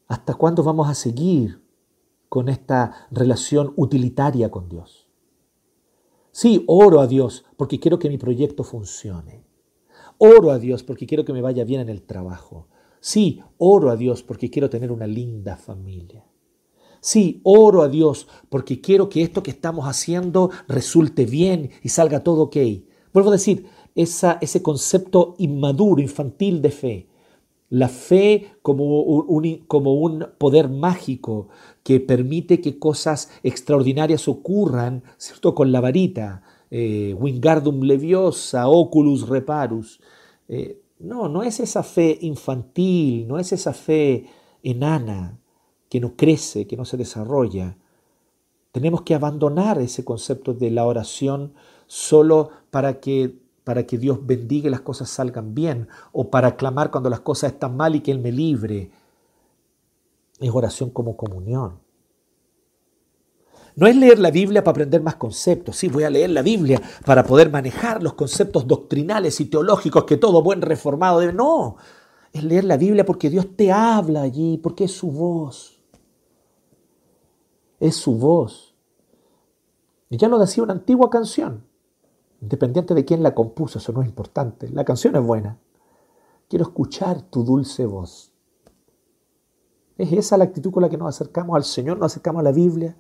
[0.08, 1.62] ¿Hasta cuándo vamos a seguir
[2.28, 5.08] con esta relación utilitaria con Dios?
[6.32, 9.44] Sí, oro a Dios porque quiero que mi proyecto funcione.
[10.18, 12.68] Oro a Dios porque quiero que me vaya bien en el trabajo.
[13.00, 16.26] Sí, oro a Dios porque quiero tener una linda familia.
[17.02, 22.24] Sí, oro a Dios porque quiero que esto que estamos haciendo resulte bien y salga
[22.24, 22.58] todo ok.
[23.14, 23.66] Vuelvo a decir,
[23.96, 27.10] ese concepto inmaduro, infantil de fe.
[27.70, 31.50] La fe como un, como un poder mágico
[31.84, 35.54] que permite que cosas extraordinarias ocurran, ¿cierto?
[35.54, 36.42] Con la varita,
[36.72, 40.00] eh, Wingardum leviosa, oculus reparus.
[40.48, 44.26] Eh, no, no es esa fe infantil, no es esa fe
[44.64, 45.40] enana,
[45.90, 47.78] que no crece, que no se desarrolla.
[48.72, 51.54] Tenemos que abandonar ese concepto de la oración
[51.88, 53.40] solo para que,
[53.70, 57.52] para que Dios bendiga y las cosas salgan bien, o para clamar cuando las cosas
[57.54, 58.90] están mal y que Él me libre.
[60.40, 61.78] Es oración como comunión.
[63.76, 65.76] No es leer la Biblia para aprender más conceptos.
[65.76, 70.18] Sí, voy a leer la Biblia para poder manejar los conceptos doctrinales y teológicos que
[70.18, 71.34] todo buen reformado debe.
[71.34, 71.76] No,
[72.34, 75.80] es leer la Biblia porque Dios te habla allí, porque es su voz.
[77.80, 78.74] Es su voz.
[80.10, 81.70] Y ya lo decía una antigua canción.
[82.42, 84.70] Independiente de quién la compuso, eso no es importante.
[84.70, 85.60] La canción es buena.
[86.48, 88.34] Quiero escuchar tu dulce voz.
[89.98, 92.52] Es esa la actitud con la que nos acercamos al Señor, nos acercamos a la
[92.52, 92.98] Biblia.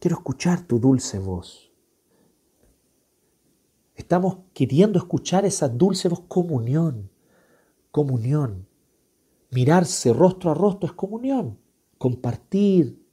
[0.00, 1.70] Quiero escuchar tu dulce voz.
[3.94, 7.10] Estamos queriendo escuchar esa dulce voz, comunión,
[7.90, 8.66] comunión.
[9.50, 11.58] Mirarse rostro a rostro es comunión,
[11.98, 13.04] compartir,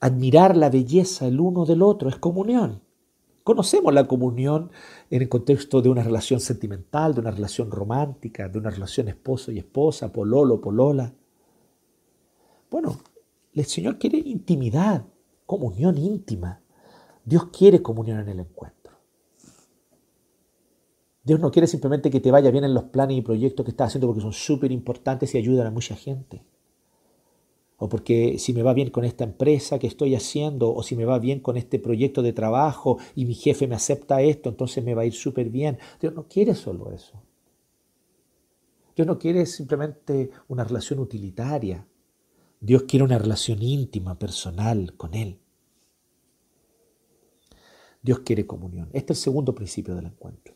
[0.00, 2.85] admirar la belleza el uno del otro es comunión.
[3.46, 4.72] Conocemos la comunión
[5.08, 9.52] en el contexto de una relación sentimental, de una relación romántica, de una relación esposo
[9.52, 11.14] y esposa, pololo, polola.
[12.68, 12.98] Bueno,
[13.54, 15.04] el Señor quiere intimidad,
[15.46, 16.60] comunión íntima.
[17.24, 18.94] Dios quiere comunión en el encuentro.
[21.22, 23.90] Dios no quiere simplemente que te vaya bien en los planes y proyectos que estás
[23.90, 26.44] haciendo porque son súper importantes y ayudan a mucha gente
[27.78, 31.04] o porque si me va bien con esta empresa que estoy haciendo, o si me
[31.04, 34.94] va bien con este proyecto de trabajo y mi jefe me acepta esto, entonces me
[34.94, 35.78] va a ir súper bien.
[36.00, 37.22] Dios no quiere solo eso.
[38.94, 41.86] Dios no quiere simplemente una relación utilitaria.
[42.60, 45.38] Dios quiere una relación íntima, personal con Él.
[48.00, 48.88] Dios quiere comunión.
[48.94, 50.54] Este es el segundo principio del encuentro.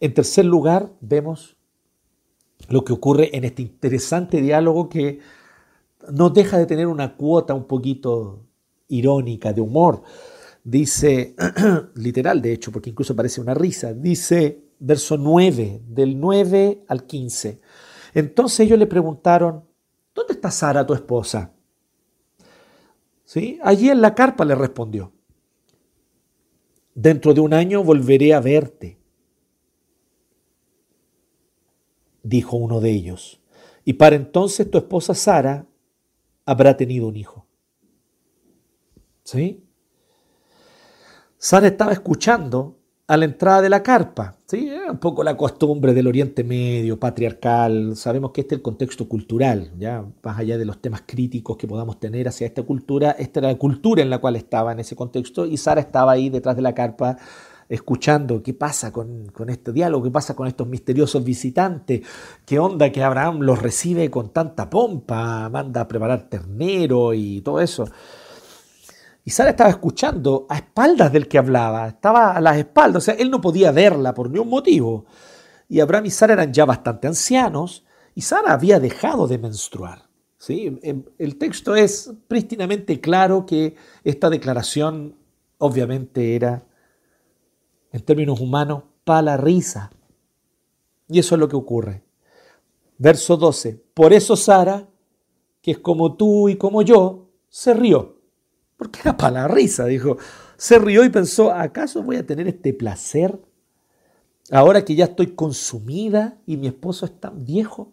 [0.00, 1.56] En tercer lugar, vemos
[2.68, 5.18] lo que ocurre en este interesante diálogo que
[6.10, 8.46] no deja de tener una cuota un poquito
[8.88, 10.02] irónica, de humor.
[10.64, 11.34] Dice,
[11.94, 17.60] literal de hecho, porque incluso parece una risa, dice verso 9, del 9 al 15.
[18.14, 19.64] Entonces ellos le preguntaron,
[20.14, 21.52] ¿dónde está Sara, tu esposa?
[23.24, 23.58] ¿Sí?
[23.62, 25.12] Allí en la carpa le respondió,
[26.94, 28.98] dentro de un año volveré a verte,
[32.22, 33.40] dijo uno de ellos,
[33.84, 35.66] y para entonces tu esposa Sara
[36.46, 37.46] habrá tenido un hijo.
[39.24, 39.64] ¿Sí?
[41.38, 44.36] Sara estaba escuchando a la entrada de la carpa.
[44.46, 44.70] ¿sí?
[44.88, 47.96] un poco la costumbre del Oriente Medio, patriarcal.
[47.96, 51.66] Sabemos que este es el contexto cultural, ya más allá de los temas críticos que
[51.66, 53.12] podamos tener hacia esta cultura.
[53.12, 56.30] Esta era la cultura en la cual estaba en ese contexto y Sara estaba ahí
[56.30, 57.16] detrás de la carpa
[57.68, 62.02] escuchando qué pasa con, este diálogo, qué pasa con estos misteriosos visitantes,
[62.44, 67.60] qué onda que Abraham los recibe con tanta pompa, manda a preparar ternero y todo
[67.60, 67.84] eso.
[69.24, 73.14] Y Sara estaba escuchando a espaldas del que hablaba, estaba a las espaldas, o sea,
[73.14, 75.06] él no podía verla por ningún motivo.
[75.68, 77.84] Y Abraham y Sara eran ya bastante ancianos
[78.14, 80.08] y Sara había dejado de menstruar.
[80.36, 80.78] ¿sí?
[81.18, 85.16] El texto es prístinamente claro que esta declaración
[85.58, 86.64] obviamente era
[87.92, 89.90] en términos humanos, para la risa.
[91.08, 92.02] Y eso es lo que ocurre.
[92.98, 93.82] Verso 12.
[93.94, 94.88] Por eso Sara,
[95.60, 98.16] que es como tú y como yo, se rió.
[98.76, 100.16] Porque era para la risa, dijo.
[100.56, 103.38] Se rió y pensó, ¿acaso voy a tener este placer?
[104.50, 107.92] Ahora que ya estoy consumida y mi esposo es tan viejo.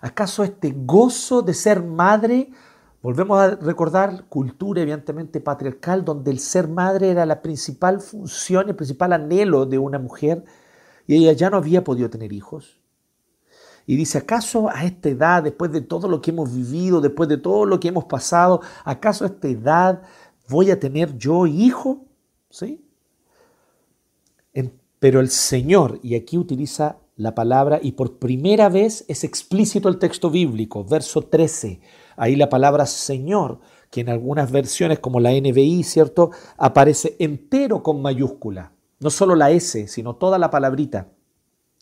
[0.00, 2.50] ¿Acaso este gozo de ser madre
[3.02, 8.74] Volvemos a recordar cultura evidentemente patriarcal, donde el ser madre era la principal función, el
[8.74, 10.44] principal anhelo de una mujer,
[11.06, 12.80] y ella ya no había podido tener hijos.
[13.86, 17.36] Y dice, ¿acaso a esta edad, después de todo lo que hemos vivido, después de
[17.36, 20.02] todo lo que hemos pasado, ¿acaso a esta edad
[20.48, 22.04] voy a tener yo hijo?
[22.50, 22.82] ¿Sí?
[24.98, 29.98] pero el Señor, y aquí utiliza la palabra, y por primera vez es explícito el
[29.98, 31.80] texto bíblico, verso 13
[32.16, 33.60] Ahí la palabra Señor,
[33.90, 36.30] que en algunas versiones como la NBI, ¿cierto?
[36.56, 38.72] Aparece entero con mayúscula.
[38.98, 41.08] No solo la S, sino toda la palabrita.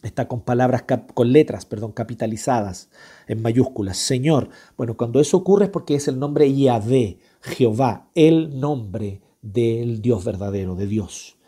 [0.03, 2.91] Está con palabras, con letras, perdón, capitalizadas
[3.26, 3.97] en mayúsculas.
[3.97, 4.51] Señor.
[4.76, 10.24] Bueno, cuando eso ocurre es porque es el nombre Yahvé, Jehová, el nombre del Dios
[10.24, 11.39] verdadero, de Dios.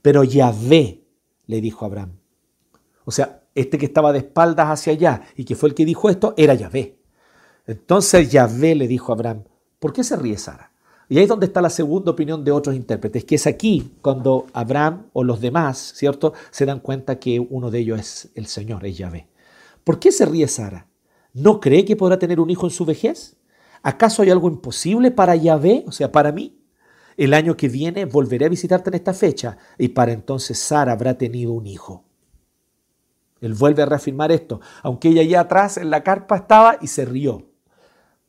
[0.00, 1.04] Pero Yahvé,
[1.46, 2.18] le dijo a Abraham.
[3.04, 6.08] O sea, este que estaba de espaldas hacia allá y que fue el que dijo
[6.08, 6.97] esto, era Yahvé.
[7.68, 9.44] Entonces Yahvé le dijo a Abraham,
[9.78, 10.72] ¿por qué se ríe Sara?
[11.08, 14.46] Y ahí es donde está la segunda opinión de otros intérpretes, que es aquí cuando
[14.52, 18.84] Abraham o los demás, ¿cierto?, se dan cuenta que uno de ellos es el Señor,
[18.84, 19.28] es Yahvé.
[19.84, 20.88] ¿Por qué se ríe Sara?
[21.32, 23.36] ¿No cree que podrá tener un hijo en su vejez?
[23.82, 26.58] ¿Acaso hay algo imposible para Yahvé, o sea, para mí?
[27.18, 31.18] el año que viene volveré a visitarte en esta fecha y para entonces Sara habrá
[31.18, 32.04] tenido un hijo.
[33.40, 37.04] Él vuelve a reafirmar esto, aunque ella allá atrás en la carpa estaba y se
[37.04, 37.44] rió.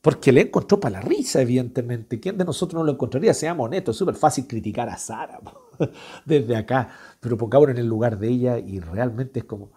[0.02, 2.20] Porque le encontró para la risa, evidentemente.
[2.20, 3.34] ¿Quién de nosotros no lo encontraría?
[3.34, 5.40] Seamos honestos, es súper fácil criticar a Sara
[6.26, 6.90] desde acá,
[7.20, 9.72] pero pongámonos en el lugar de ella y realmente es como,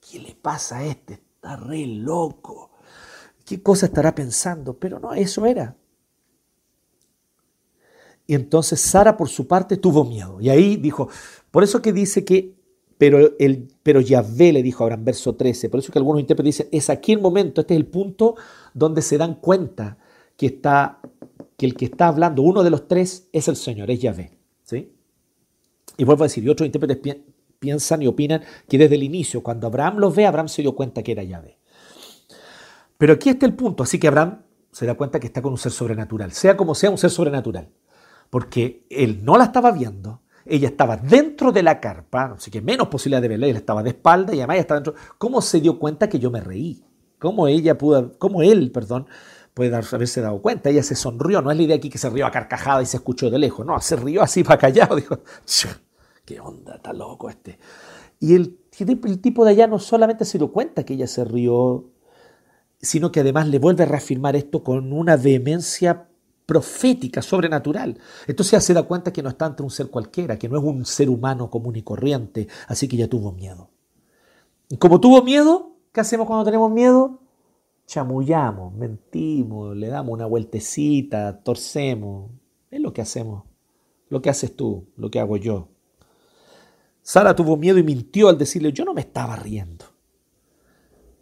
[0.00, 1.14] ¿qué le pasa a este?
[1.14, 2.70] Está re loco.
[3.44, 4.78] ¿Qué cosa estará pensando?
[4.78, 5.76] Pero no, eso era.
[8.26, 10.40] Y entonces Sara por su parte tuvo miedo.
[10.40, 11.08] Y ahí dijo,
[11.50, 12.59] por eso que dice que,
[13.00, 16.58] pero, el, pero Yahvé le dijo a Abraham, verso 13, por eso que algunos intérpretes
[16.58, 18.34] dicen, es aquí el momento, este es el punto
[18.74, 19.96] donde se dan cuenta
[20.36, 21.00] que, está,
[21.56, 24.32] que el que está hablando, uno de los tres, es el Señor, es Yahvé.
[24.64, 24.92] ¿sí?
[25.96, 27.16] Y vuelvo a decir, y otros intérpretes
[27.58, 31.02] piensan y opinan que desde el inicio, cuando Abraham los ve, Abraham se dio cuenta
[31.02, 31.56] que era Yahvé.
[32.98, 34.42] Pero aquí está el punto, así que Abraham
[34.72, 37.70] se da cuenta que está con un ser sobrenatural, sea como sea un ser sobrenatural
[38.30, 42.88] porque él no la estaba viendo, ella estaba dentro de la carpa, así que menos
[42.88, 44.94] posibilidad de verla, ella estaba de espalda y además ella estaba dentro.
[45.18, 46.82] ¿Cómo se dio cuenta que yo me reí?
[47.18, 49.06] ¿Cómo ella pudo, cómo él, perdón,
[49.52, 50.70] puede haberse dado cuenta?
[50.70, 52.96] Ella se sonrió, no es la idea aquí que se rió a carcajada y se
[52.96, 55.18] escuchó de lejos, no, se rió así para callado, dijo,
[56.24, 57.58] qué onda, está loco este.
[58.18, 61.90] Y el, el tipo de allá no solamente se dio cuenta que ella se rió,
[62.80, 66.09] sino que además le vuelve a reafirmar esto con una vehemencia
[66.50, 67.96] profética, sobrenatural.
[68.26, 70.64] Entonces ya se da cuenta que no está ante un ser cualquiera, que no es
[70.64, 73.70] un ser humano común y corriente, así que ya tuvo miedo.
[74.68, 77.20] Y como tuvo miedo, ¿qué hacemos cuando tenemos miedo?
[77.86, 82.32] Chamullamos, mentimos, le damos una vueltecita, torcemos.
[82.68, 83.44] Es lo que hacemos.
[84.08, 85.68] Lo que haces tú, lo que hago yo.
[87.00, 89.84] Sara tuvo miedo y mintió al decirle, yo no me estaba riendo.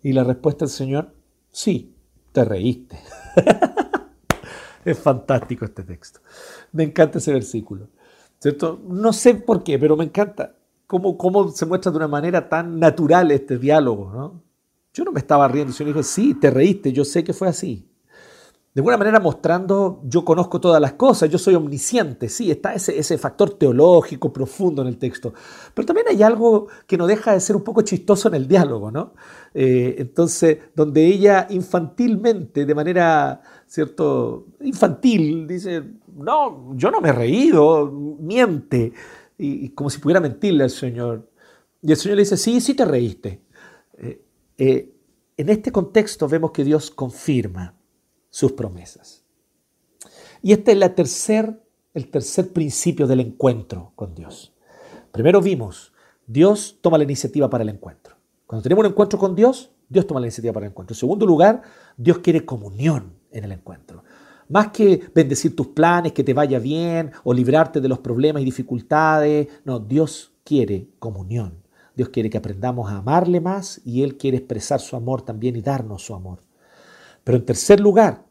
[0.02, 1.14] Y la respuesta del Señor,
[1.52, 1.94] sí,
[2.32, 2.98] te reíste.
[4.92, 6.20] Es fantástico este texto.
[6.72, 7.88] Me encanta ese versículo.
[8.38, 8.80] ¿Cierto?
[8.88, 10.54] No sé por qué, pero me encanta
[10.86, 14.10] cómo, cómo se muestra de una manera tan natural este diálogo.
[14.12, 14.42] ¿no?
[14.94, 17.88] Yo no me estaba riendo, Señor dijo, sí, te reíste, yo sé que fue así
[18.78, 22.96] de alguna manera mostrando yo conozco todas las cosas, yo soy omnisciente, sí, está ese,
[22.96, 25.34] ese factor teológico profundo en el texto,
[25.74, 28.92] pero también hay algo que no deja de ser un poco chistoso en el diálogo,
[28.92, 29.14] ¿no?
[29.52, 34.46] Eh, entonces, donde ella infantilmente, de manera, ¿cierto?
[34.60, 35.84] Infantil, dice,
[36.16, 38.92] no, yo no me he reído, miente,
[39.36, 41.30] y, como si pudiera mentirle al Señor.
[41.82, 43.42] Y el Señor le dice, sí, sí te reíste.
[43.98, 44.24] Eh,
[44.56, 44.94] eh,
[45.36, 47.78] en este contexto vemos que Dios confirma
[48.30, 49.24] sus promesas.
[50.42, 51.62] Y este es la tercer,
[51.94, 54.54] el tercer principio del encuentro con Dios.
[55.12, 55.92] Primero vimos,
[56.26, 58.16] Dios toma la iniciativa para el encuentro.
[58.46, 60.94] Cuando tenemos un encuentro con Dios, Dios toma la iniciativa para el encuentro.
[60.94, 61.62] En segundo lugar,
[61.96, 64.04] Dios quiere comunión en el encuentro.
[64.48, 68.46] Más que bendecir tus planes, que te vaya bien o librarte de los problemas y
[68.46, 71.62] dificultades, no, Dios quiere comunión.
[71.94, 75.62] Dios quiere que aprendamos a amarle más y Él quiere expresar su amor también y
[75.62, 76.42] darnos su amor.
[77.24, 78.24] Pero en tercer lugar,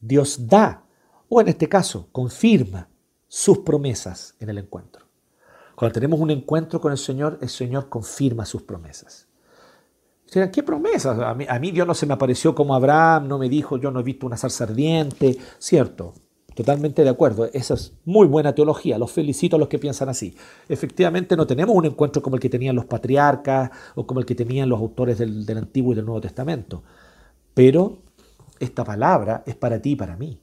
[0.00, 0.84] Dios da,
[1.28, 2.88] o en este caso, confirma
[3.28, 5.06] sus promesas en el encuentro.
[5.74, 9.26] Cuando tenemos un encuentro con el Señor, el Señor confirma sus promesas.
[10.32, 11.18] ¿Qué promesas?
[11.18, 13.90] A mí, a mí, Dios no se me apareció como Abraham, no me dijo, yo
[13.90, 15.36] no he visto una zarza ardiente.
[15.58, 16.14] Cierto,
[16.54, 17.50] totalmente de acuerdo.
[17.52, 18.96] Esa es muy buena teología.
[18.96, 20.34] Los felicito a los que piensan así.
[20.70, 24.34] Efectivamente, no tenemos un encuentro como el que tenían los patriarcas o como el que
[24.34, 26.82] tenían los autores del, del Antiguo y del Nuevo Testamento.
[27.52, 27.98] Pero
[28.58, 30.40] esta palabra es para ti y para mí.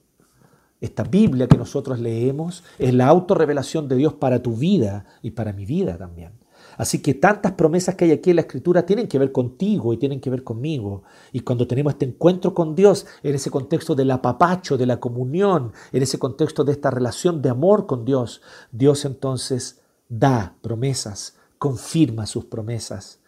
[0.82, 5.52] Esta Biblia que nosotros leemos es la autorrevelación de Dios para tu vida y para
[5.52, 6.32] mi vida también.
[6.80, 9.98] Así que tantas promesas que hay aquí en la Escritura tienen que ver contigo y
[9.98, 11.04] tienen que ver conmigo.
[11.34, 15.74] Y cuando tenemos este encuentro con Dios, en ese contexto del apapacho, de la comunión,
[15.92, 22.26] en ese contexto de esta relación de amor con Dios, Dios entonces da promesas, confirma
[22.26, 23.19] sus promesas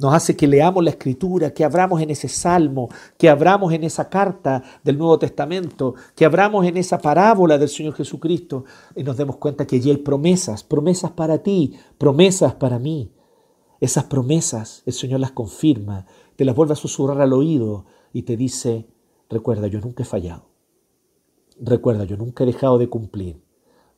[0.00, 2.88] nos hace que leamos la escritura, que abramos en ese salmo,
[3.18, 7.92] que abramos en esa carta del Nuevo Testamento, que abramos en esa parábola del Señor
[7.92, 8.64] Jesucristo
[8.96, 13.12] y nos demos cuenta que allí hay promesas, promesas para ti, promesas para mí.
[13.78, 17.84] Esas promesas el Señor las confirma, te las vuelve a susurrar al oído
[18.14, 18.88] y te dice,
[19.28, 20.48] recuerda, yo nunca he fallado.
[21.60, 23.44] Recuerda, yo nunca he dejado de cumplir.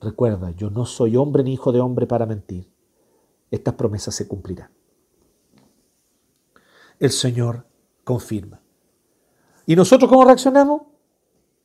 [0.01, 2.73] Recuerda, yo no soy hombre ni hijo de hombre para mentir.
[3.53, 4.82] Estas promesas se cumplirán
[7.03, 7.67] el Señor
[8.05, 8.61] confirma.
[9.67, 10.83] ¿Y nosotros cómo reaccionamos?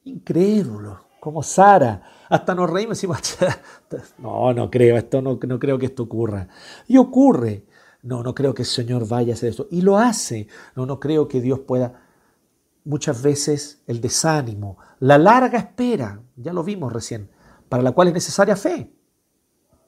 [0.06, 2.02] Incrédulo, como Sara.
[2.28, 3.38] Hasta nos reímos y decimos,
[4.18, 6.48] no, no creo, esto no, no creo que esto ocurra.
[6.88, 7.66] Y ocurre.
[8.02, 9.68] No, no creo que el Señor vaya a hacer esto.
[9.70, 10.48] Y lo hace.
[10.76, 12.02] No, no creo que Dios pueda.
[12.84, 17.30] Muchas veces el desánimo, la larga espera, ya lo vimos recién,
[17.70, 18.92] para la cual es necesaria fe.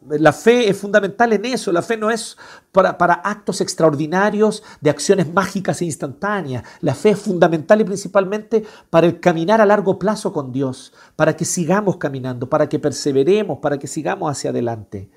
[0.08, 1.72] La fe es fundamental en eso.
[1.74, 2.38] La fe no es
[2.72, 6.64] para, actos extraordinarios de acciones mágicas e instantáneas.
[6.80, 11.36] La fe es fundamental y principalmente para el caminar a largo plazo con Dios, para
[11.36, 15.10] que sigamos caminando, para que perseveremos, para que sigamos hacia adelante.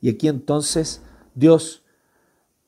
[0.00, 1.02] Y aquí entonces
[1.34, 1.84] Dios,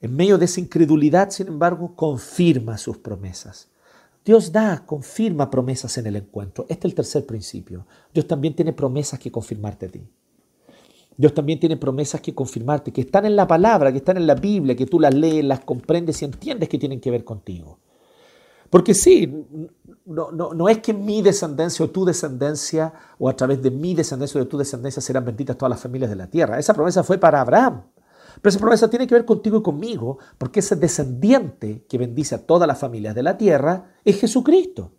[0.00, 3.68] en medio de esa incredulidad, sin embargo, confirma sus promesas.
[4.22, 6.66] Dios da, confirma promesas en el encuentro.
[6.68, 7.86] Este es el tercer principio.
[8.12, 10.06] Dios también tiene promesas que confirmarte a ti.
[11.18, 14.36] Dios también tiene promesas que confirmarte, que están en la palabra, que están en la
[14.36, 17.80] Biblia, que tú las lees, las comprendes y entiendes que tienen que ver contigo.
[18.70, 19.44] Porque sí,
[20.06, 24.44] no, es que mi descendencia o tu descendencia o a través de mi descendencia o
[24.44, 26.56] de tu descendencia serán benditas todas las familias de la tierra.
[26.56, 27.82] Esa promesa fue para Abraham.
[28.40, 32.46] Pero esa promesa tiene que ver contigo y conmigo, porque ese descendiente que bendice a
[32.46, 34.92] todas las familias de la tierra es Jesucristo.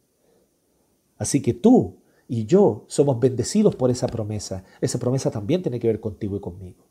[1.18, 1.96] Así que tú
[2.32, 4.64] y yo somos bendecidos por esa promesa.
[4.80, 6.86] Esa promesa también tiene que ver contigo y conmigo.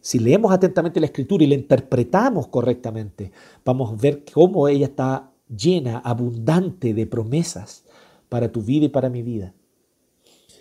[0.00, 3.32] Si leemos atentamente la escritura y la interpretamos correctamente,
[3.64, 7.84] vamos a ver cómo ella está llena, abundante de promesas
[8.28, 9.52] para tu vida y para mi vida.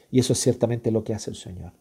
[0.09, 1.73] Y eso es ciertamente lo que hace el Señor.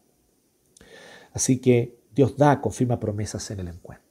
[1.32, 4.09] Así que Dios da, confirma promesas en el encuentro.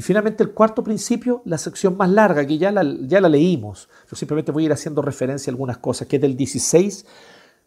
[0.00, 3.86] Y finalmente el cuarto principio, la sección más larga, que ya la, ya la leímos.
[4.08, 7.04] Yo simplemente voy a ir haciendo referencia a algunas cosas, que es del 16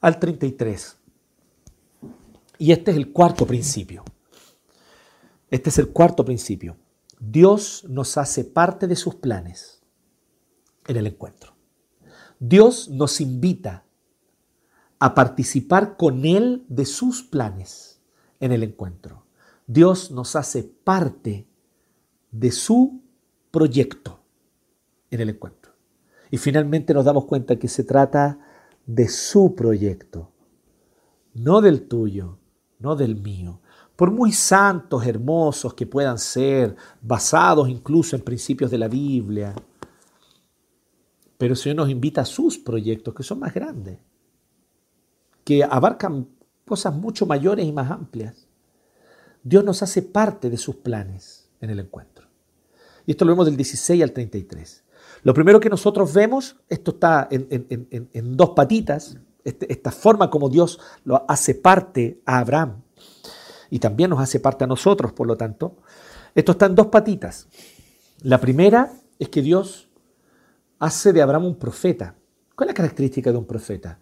[0.02, 0.98] al 33.
[2.58, 4.04] Y este es el cuarto principio.
[5.52, 6.76] Este es el cuarto principio.
[7.20, 9.84] Dios nos hace parte de sus planes
[10.88, 11.54] en el encuentro.
[12.40, 13.86] Dios nos invita
[14.98, 18.02] a participar con Él de sus planes
[18.40, 19.24] en el encuentro.
[19.68, 21.53] Dios nos hace parte
[22.34, 23.02] de su
[23.52, 24.20] proyecto
[25.10, 25.72] en el encuentro.
[26.32, 28.40] Y finalmente nos damos cuenta que se trata
[28.86, 30.32] de su proyecto,
[31.36, 32.40] no del tuyo,
[32.80, 33.62] no del mío.
[33.96, 39.54] Por muy santos, hermosos que puedan ser, basados incluso en principios de la Biblia,
[41.38, 44.00] pero el Señor nos invita a sus proyectos que son más grandes,
[45.44, 46.28] que abarcan
[46.66, 48.48] cosas mucho mayores y más amplias.
[49.44, 52.13] Dios nos hace parte de sus planes en el encuentro.
[53.06, 54.84] Y esto lo vemos del 16 al 33.
[55.24, 60.80] Lo primero que nosotros vemos, esto está en, dos patitas, este, esta forma como Dios
[61.06, 62.82] lo hace parte a Abraham
[63.70, 65.78] y también nos hace parte a nosotros, por lo tanto.
[66.36, 67.48] Esto está en dos patitas.
[68.22, 69.90] La primera es que Dios
[70.80, 72.16] hace de Abraham un profeta.
[72.56, 74.00] ¿Cuál es la característica de un profeta?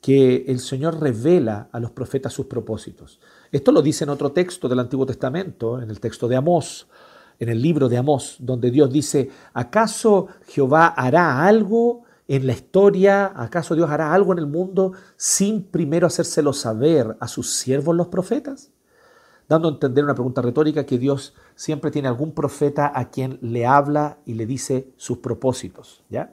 [0.00, 3.20] Que el Señor revela a los profetas sus propósitos.
[3.52, 6.88] Esto lo dice en otro texto del Antiguo Testamento, en el texto de Amós,
[7.38, 13.32] en el libro de Amós, donde Dios dice, ¿acaso Jehová hará algo en la historia?
[13.34, 18.08] ¿Acaso Dios hará algo en el mundo sin primero hacérselo saber a sus siervos los
[18.08, 18.70] profetas?
[19.48, 23.64] Dando a entender una pregunta retórica que Dios siempre tiene algún profeta a quien le
[23.64, 26.02] habla y le dice sus propósitos.
[26.08, 26.32] ¿ya?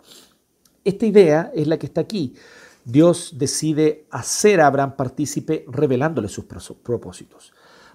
[0.84, 2.34] Esta idea es la que está aquí.
[2.86, 7.54] Dios decide hacer a Abraham partícipe revelándole sus propósitos.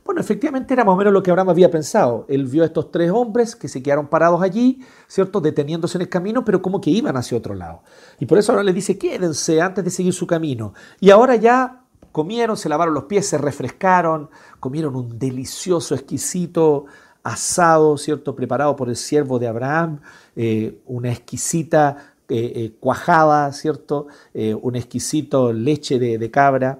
[0.09, 2.25] Bueno, efectivamente era más o menos lo que Abraham había pensado.
[2.31, 5.39] Él vio a estos tres hombres que se quedaron parados allí, ¿cierto?
[5.39, 7.83] Deteniéndose en el camino, pero como que iban hacia otro lado.
[8.19, 10.73] Y por eso ahora le dice, quédense antes de seguir su camino.
[10.99, 14.31] Y ahora ya comieron, se lavaron los pies, se refrescaron,
[14.61, 16.87] comieron un delicioso, exquisito
[17.23, 18.35] asado, ¿cierto?
[18.35, 20.01] Preparado por el siervo de Abraham,
[20.35, 24.07] eh, una exquisita eh, eh, cuajada, ¿cierto?
[24.33, 26.79] Un exquisito leche de, cabra.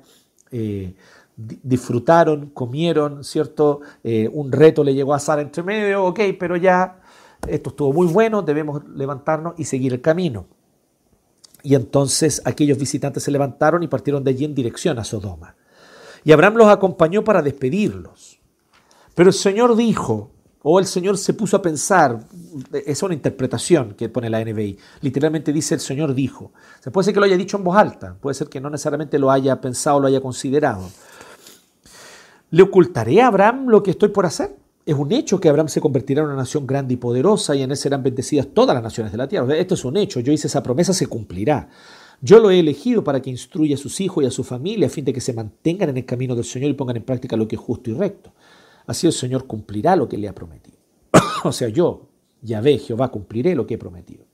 [1.39, 3.81] Disfrutaron, comieron, ¿cierto?
[4.33, 7.01] un reto le llegó a Sara entre medio, ok, pero ya
[7.47, 10.47] esto estuvo muy bueno, debemos levantarnos y seguir el camino.
[11.63, 15.55] Y entonces aquellos visitantes se levantaron y partieron de allí en dirección a Sodoma.
[16.25, 18.41] Y Abraham los acompañó para despedirlos.
[19.15, 20.31] Pero el Señor dijo,
[20.63, 22.21] o el Señor se puso a pensar,
[22.73, 26.53] es una interpretación que pone la NBI, literalmente dice el Señor dijo.
[26.81, 29.19] Se puede ser que lo haya dicho en voz alta, puede ser que no necesariamente
[29.19, 30.89] lo haya pensado lo haya considerado.
[32.51, 34.57] ¿Le ocultaré a Abraham lo que estoy por hacer?
[34.87, 37.71] Es un hecho que Abraham se convertirá en una nación grande y poderosa y en
[37.71, 39.55] él serán bendecidas todas las naciones de la tierra.
[39.55, 41.69] Esto es un hecho, yo hice esa promesa, se cumplirá.
[42.23, 44.91] Yo lo he elegido para que instruya a sus hijos y a su familia a
[44.91, 47.47] fin de que se mantengan en el camino del Señor y pongan en práctica lo
[47.47, 48.33] que es justo y recto.
[48.87, 50.79] Así el Señor cumplirá lo que le ha prometido.
[51.45, 52.09] o sea, yo,
[52.41, 54.25] Yahvé, Jehová, cumpliré lo que he prometido.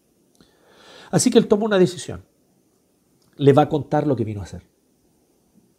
[1.11, 2.23] Así que él toma una decisión.
[3.37, 4.63] Le va a contar lo que vino a hacer.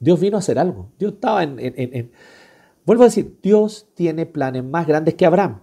[0.05, 0.91] Dios vino a hacer algo.
[0.99, 2.11] Dios estaba en, en,
[2.85, 5.61] Vuelvo a decir, Dios tiene planes más grandes que Abraham.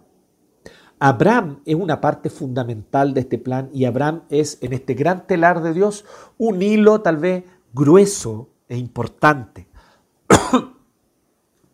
[0.98, 5.62] Abraham es una parte fundamental de este plan y Abraham es en este gran telar
[5.62, 6.04] de Dios
[6.38, 9.68] un hilo tal vez grueso e importante.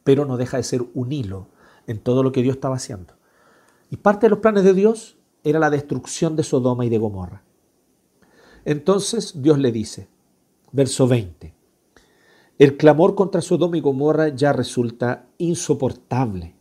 [0.04, 1.48] pero no deja de ser un hilo
[1.86, 3.14] en todo lo que Dios estaba haciendo.
[3.88, 7.42] Y parte de los planes de Dios era la destrucción de Sodoma y de Gomorra.
[8.66, 10.08] Entonces Dios le dice,
[10.72, 11.57] verso 20,
[12.58, 16.56] el clamor contra Sodoma y Gomorra ya resulta insoportable.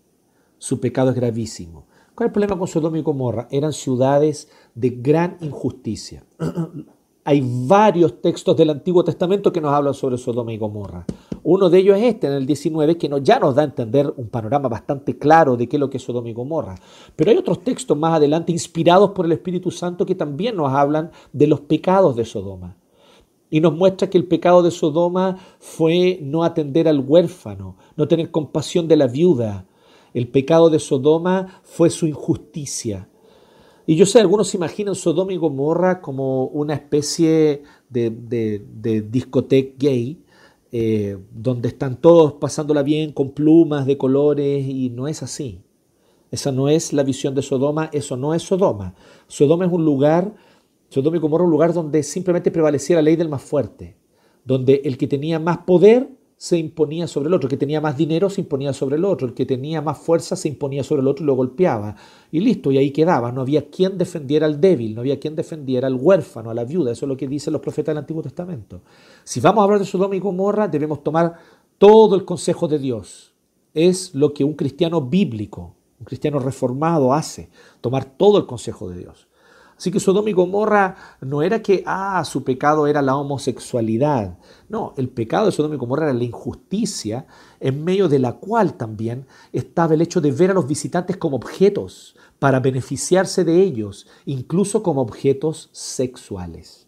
[0.59, 1.87] Su pecado es gravísimo.
[2.13, 3.47] ¿Cuál es el problema con Sodoma y Gomorra?
[3.49, 6.23] Eran ciudades de gran injusticia.
[7.23, 11.05] Hay varios textos del Antiguo Testamento que nos hablan sobre Sodoma y Gomorra.
[11.43, 14.29] Uno de ellos es este, en el 19, que ya nos da a entender un
[14.29, 16.75] panorama bastante claro de qué es lo que es Sodoma y Gomorra.
[17.15, 21.11] Pero hay otros textos más adelante inspirados por el Espíritu Santo que también nos hablan
[21.33, 22.77] de los pecados de Sodoma.
[23.49, 28.31] Y nos muestra que el pecado de Sodoma fue no atender al huérfano, no tener
[28.31, 29.65] compasión de la viuda.
[30.13, 33.07] El pecado de Sodoma fue su injusticia.
[33.85, 40.21] Y yo sé, algunos imaginan Sodoma y Gomorra como una especie de, de, discoteca gay,
[40.73, 45.61] eh, donde están todos pasándola bien con plumas de colores, y no es así.
[46.31, 48.93] Esa no es la visión de Sodoma, eso no es Sodoma.
[49.27, 50.35] Sodoma es un lugar,
[50.89, 53.97] Sodoma y Gomorra un lugar donde simplemente prevalecía la ley del más fuerte,
[54.45, 57.97] donde el que tenía más poder se imponía sobre el otro, el que tenía más
[57.97, 61.07] dinero se imponía sobre el otro, el que tenía más fuerza se imponía sobre el
[61.07, 61.95] otro y lo golpeaba.
[62.31, 63.31] Y listo, y ahí quedaba.
[63.31, 66.91] No había quien defendiera al débil, no había quien defendiera al huérfano, a la viuda.
[66.91, 68.81] Eso es lo que dicen los profetas del Antiguo Testamento.
[69.23, 71.33] Si vamos a hablar de Sodoma y Gomorra, debemos tomar
[71.79, 73.33] todo el consejo de Dios.
[73.73, 77.49] Es lo que un cristiano bíblico, un cristiano reformado hace,
[77.81, 79.26] tomar todo el consejo de Dios.
[79.77, 84.39] Así que Sodoma y Gomorra no era que, ah, su pecado era la homosexualidad.
[84.69, 87.27] No, el pecado de Sodoma y Gomorra era la injusticia
[87.59, 91.37] en medio de la cual también estaba el hecho de ver a los visitantes como
[91.37, 96.87] objetos para beneficiarse de ellos, incluso como objetos sexuales.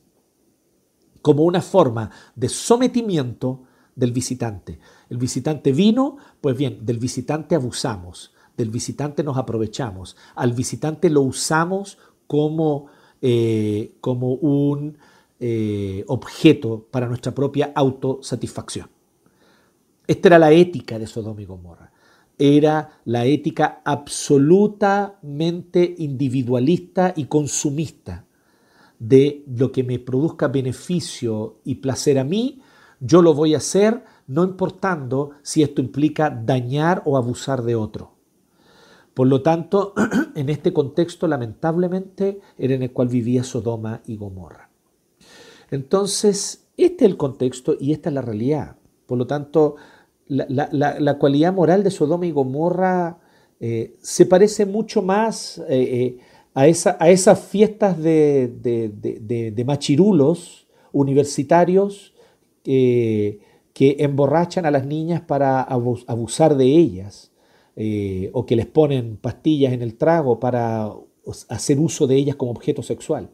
[1.22, 3.64] Como una forma de sometimiento
[3.96, 4.80] del visitante.
[5.10, 11.22] El visitante vino, pues bien, del visitante abusamos, del visitante nos aprovechamos, al visitante lo
[11.22, 11.98] usamos
[12.30, 12.86] como,
[13.24, 15.00] eh, como un
[15.40, 18.88] eh, objeto para nuestra propia autosatisfacción.
[20.06, 21.92] Esta era la ética de Sodoma y Gomorra.
[22.38, 28.26] Era la ética absolutamente individualista y consumista
[29.00, 32.62] de lo que me produzca beneficio y placer a mí,
[33.00, 38.19] yo lo voy a hacer no importando si esto implica dañar o abusar de otro.
[39.14, 39.94] Por lo tanto,
[40.36, 44.70] en este contexto, lamentablemente, era en el cual vivía Sodoma y Gomorra.
[45.72, 48.78] Entonces, este es el contexto y esta es la realidad.
[49.06, 49.76] Por lo tanto,
[50.28, 53.18] la, cualidad moral de Sodoma y Gomorra
[53.60, 56.18] eh, se parece mucho más eh, eh,
[56.54, 62.14] a, esa, a, esas fiestas de, machirulos universitarios
[62.64, 63.40] que
[64.00, 67.32] emborrachan a las niñas para abusar de ellas.
[67.76, 70.92] Eh, o que les ponen pastillas en el trago para
[71.48, 73.30] hacer uso de ellas como objeto sexual.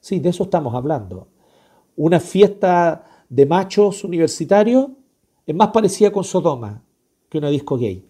[0.00, 1.28] Sí, de eso estamos hablando.
[1.96, 4.88] Una fiesta de machos universitarios
[5.46, 6.82] es más parecida con Sodoma
[7.28, 8.06] que una disco gay.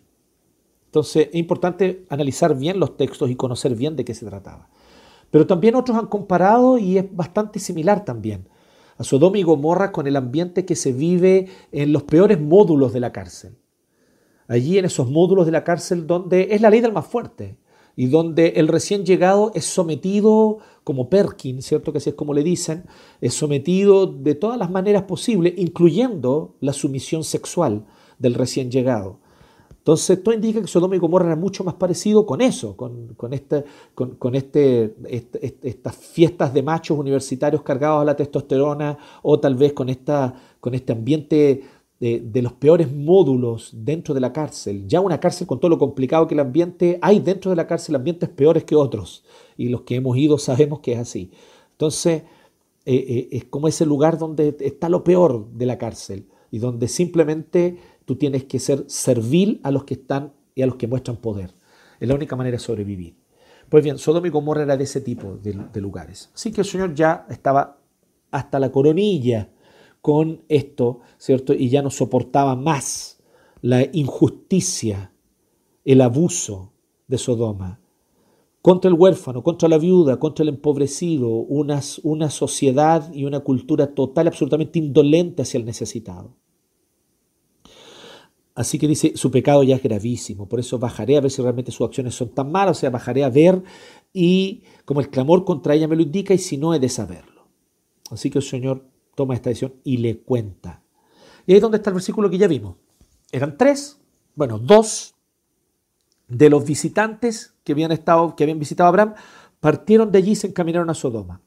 [0.87, 4.69] Entonces es importante analizar bien los textos y conocer bien de qué se trataba.
[5.31, 8.49] Pero también otros han comparado y es bastante similar también
[8.97, 13.01] a Sodoma y Gomorra con el ambiente que se vive en los peores módulos de
[13.01, 13.57] la cárcel
[14.49, 17.57] allí en esos módulos de la cárcel donde es la ley del más fuerte
[17.97, 21.93] y donde el recién llegado es sometido como Perkin, ¿cierto?
[21.93, 22.85] Que así es como le dicen,
[23.21, 27.87] es sometido de todas las maneras posibles, incluyendo la sumisión sexual
[28.19, 29.19] del recién llegado.
[29.85, 33.35] Entonces, esto indica que Sodoma y Gomorra era mucho más parecido con eso, con, con,
[33.35, 33.65] este,
[33.95, 39.75] con, este, este, estas fiestas de machos universitarios cargados a la testosterona o tal vez
[39.75, 41.63] con, esta, con este ambiente
[42.01, 44.87] de, los peores módulos dentro de la cárcel.
[44.87, 47.95] Ya una cárcel con todo lo complicado que el ambiente, hay dentro de la cárcel
[47.95, 49.25] ambientes peores que otros.
[49.57, 51.31] Y los que hemos ido sabemos que es así.
[51.73, 52.23] Entonces,
[52.85, 56.89] eh, eh, es como ese lugar donde está lo peor de la cárcel y donde
[56.89, 61.17] simplemente tú tienes que ser servil a los que están y a los que muestran
[61.17, 61.55] poder.
[62.01, 63.17] Es la única manera de sobrevivir.
[63.71, 66.31] Pues bien, Sodoma y Gomorra era de ese tipo de, de lugares.
[66.35, 67.79] Así que el Señor ya estaba
[68.31, 69.49] hasta la coronilla
[70.05, 71.55] con esto, ¿cierto?
[71.55, 73.23] Y ya no soportaba más
[73.63, 75.15] la injusticia,
[75.83, 76.75] el abuso
[77.07, 77.81] de Sodoma.
[78.61, 83.95] Contra el huérfano, contra la viuda, contra el empobrecido, una, una sociedad y una cultura
[83.95, 86.37] total, absolutamente indolente hacia el necesitado.
[88.55, 91.73] Así que dice, su pecado ya es gravísimo, por eso bajaré a ver si realmente
[91.73, 93.63] sus acciones son tan malas, o sea, bajaré a ver
[94.13, 97.49] y como el clamor contra ella me lo indica y si no he de saberlo.
[98.11, 100.83] Así que el Señor toma esta decisión y le cuenta.
[101.47, 102.77] Y ahí es donde está el versículo que ya vimos.
[103.33, 104.01] Eran tres,
[104.35, 105.15] bueno, dos
[106.29, 109.15] de los visitantes que habían, estado, que habían visitado a Abraham
[109.61, 111.41] partieron de allí y se encaminaron a Sodoma.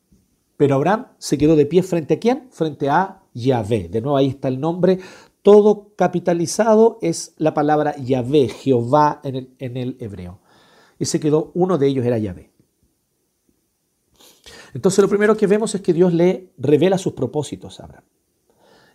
[0.57, 2.47] Pero Abraham se quedó de pie frente a quién?
[2.51, 3.89] Frente a Yahvé.
[3.89, 4.99] De nuevo ahí está el nombre.
[5.43, 10.39] Todo capitalizado es la palabra Yahvé, Jehová en el, en el hebreo.
[10.99, 12.51] Y se quedó, uno de ellos era Yahvé.
[14.77, 18.03] Entonces lo primero que vemos es que Dios le revela sus propósitos a Abraham.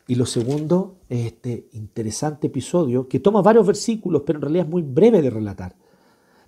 [0.07, 4.71] Y lo segundo es este interesante episodio que toma varios versículos, pero en realidad es
[4.71, 5.75] muy breve de relatar,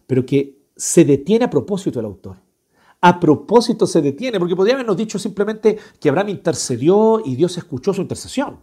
[0.07, 2.37] pero que se detiene a propósito el autor.
[3.01, 7.93] A propósito se detiene, porque podría habernos dicho simplemente que Abraham intercedió y Dios escuchó
[7.93, 8.61] su intercesión.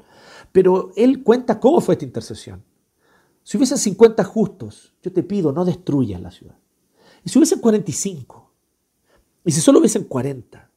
[0.53, 2.63] Pero él cuenta cómo fue esta intercesión.
[3.43, 6.57] Si hubiesen 50 justos, yo te pido, no destruyas la ciudad.
[7.26, 8.40] Y si hubiesen 45,
[9.43, 10.71] y si solo hubiesen 40,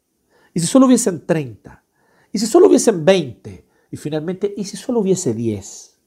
[0.54, 1.84] y si solo hubiesen 30,
[2.32, 6.00] y si solo hubiesen 20, y finalmente, ¿y si solo hubiese diez?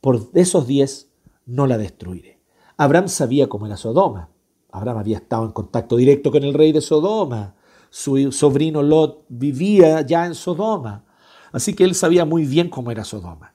[0.00, 1.10] Por esos diez
[1.44, 2.40] no la destruiré.
[2.76, 4.30] Abraham sabía cómo era Sodoma.
[4.70, 7.54] Abraham había estado en contacto directo con el rey de Sodoma.
[7.90, 11.04] Su sobrino Lot vivía ya en Sodoma.
[11.52, 13.54] Así que él sabía muy bien cómo era Sodoma.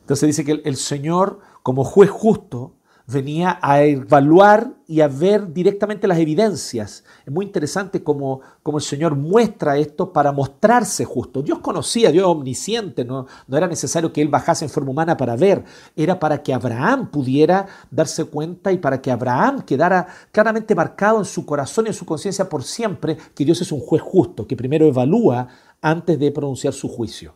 [0.00, 2.76] Entonces dice que el Señor, como juez justo,
[3.06, 7.04] venía a evaluar y a ver directamente las evidencias.
[7.24, 11.42] Es muy interesante cómo, el Señor muestra esto para mostrarse justo.
[11.42, 15.36] Dios conocía, Dios omnisciente, no, no era necesario que Él bajase en forma humana para
[15.36, 15.64] ver,
[15.96, 21.24] era para que Abraham pudiera darse cuenta y para que Abraham quedara claramente marcado en
[21.24, 24.56] su corazón y en su conciencia por siempre que Dios es un juez justo, que
[24.56, 25.48] primero evalúa
[25.80, 27.34] antes de pronunciar su juicio.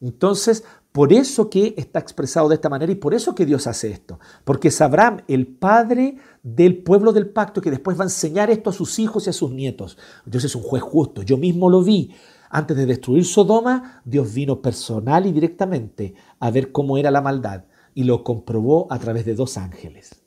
[0.00, 0.64] Entonces,
[0.98, 4.18] por eso que está expresado de esta manera y por eso que Dios hace esto.
[4.42, 8.70] Porque es Abraham el padre del pueblo del pacto que después va a enseñar esto
[8.70, 9.96] a sus hijos y a sus nietos.
[10.26, 11.22] Dios es un juez justo.
[11.22, 12.16] Yo mismo lo vi.
[12.50, 17.66] Antes de destruir Sodoma, Dios vino personal y directamente a ver cómo era la maldad
[17.94, 20.20] y lo comprobó a través de dos ángeles.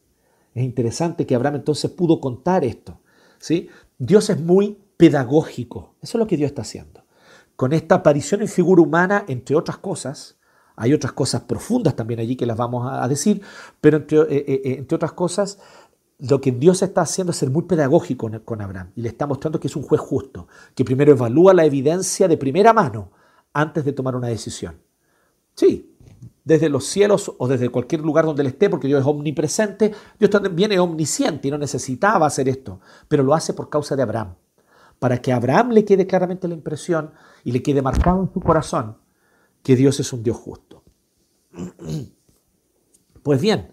[0.53, 3.01] Es interesante que Abraham entonces pudo contar esto.
[3.39, 3.67] ¿sí?
[3.97, 5.95] Dios es muy pedagógico.
[6.01, 7.03] Eso es lo que Dios está haciendo.
[7.57, 10.37] Con esta aparición en figura humana, entre otras cosas,
[10.75, 13.41] hay otras cosas profundas también allí que las vamos a decir,
[13.79, 15.59] pero entre, eh, eh, eh, entre otras cosas,
[16.19, 19.59] lo que Dios está haciendo es ser muy pedagógico con Abraham y le está mostrando
[19.59, 23.11] que es un juez justo, que primero evalúa la evidencia de primera mano
[23.53, 24.77] antes de tomar una decisión.
[25.55, 25.95] Sí,
[26.43, 30.31] desde los cielos o desde cualquier lugar donde él esté, porque Dios es omnipresente, Dios
[30.31, 34.35] también es omnisciente y no necesitaba hacer esto, pero lo hace por causa de Abraham,
[34.99, 37.11] para que a Abraham le quede claramente la impresión
[37.43, 38.97] y le quede marcado en su corazón
[39.63, 40.83] que Dios es un Dios justo.
[43.23, 43.69] Pues bien,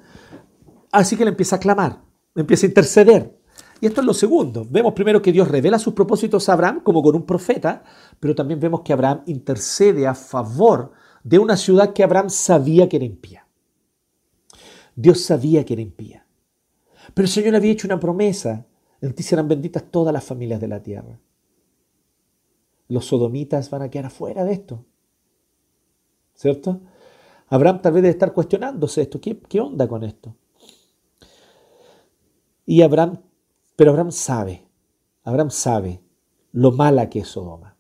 [0.93, 2.03] así que le empieza a clamar,
[2.35, 3.39] le empieza a interceder.
[3.81, 4.67] Y esto es lo segundo.
[4.69, 7.83] Vemos primero que Dios revela sus propósitos a Abraham como con un profeta,
[8.21, 12.97] pero también vemos que Abraham intercede a favor de una ciudad que Abraham sabía que
[12.97, 13.47] era impía.
[14.97, 16.27] Dios sabía que era impía.
[17.15, 18.67] Pero el Señor había hecho una promesa.
[19.01, 21.21] En ti serán benditas todas las familias de la tierra.
[22.89, 24.85] Los sodomitas van a quedar afuera de esto.
[26.39, 26.81] ¿Cierto?
[27.49, 30.37] Abraham tal vez debe estar cuestionándose esto, ¿qué, qué onda con esto?
[32.65, 33.21] Y Abraham,
[33.75, 34.65] pero Abraham sabe,
[35.25, 36.01] Abraham sabe
[36.53, 37.77] lo mala que es Sodoma.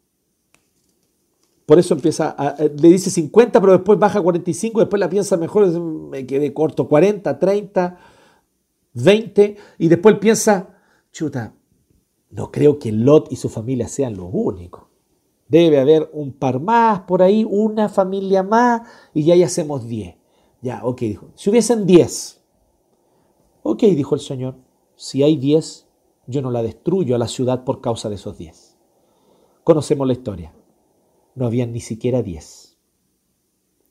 [1.66, 5.68] Por eso empieza, le dice 50, pero después baja a 45, después la piensa mejor,
[5.80, 7.98] me quedé corto, 40, 30,
[8.94, 10.78] 20, y después piensa,
[11.12, 11.54] chuta,
[12.30, 14.87] no creo que Lot y su familia sean los únicos.
[15.48, 18.82] Debe haber un par más por ahí, una familia más,
[19.14, 20.16] y ya, ya hacemos diez.
[20.60, 21.30] Ya, ok, dijo.
[21.34, 22.42] Si hubiesen diez.
[23.62, 24.56] Ok, dijo el Señor.
[24.96, 25.88] Si hay diez,
[26.26, 28.76] yo no la destruyo a la ciudad por causa de esos diez.
[29.64, 30.54] Conocemos la historia.
[31.34, 32.78] No habían ni siquiera diez.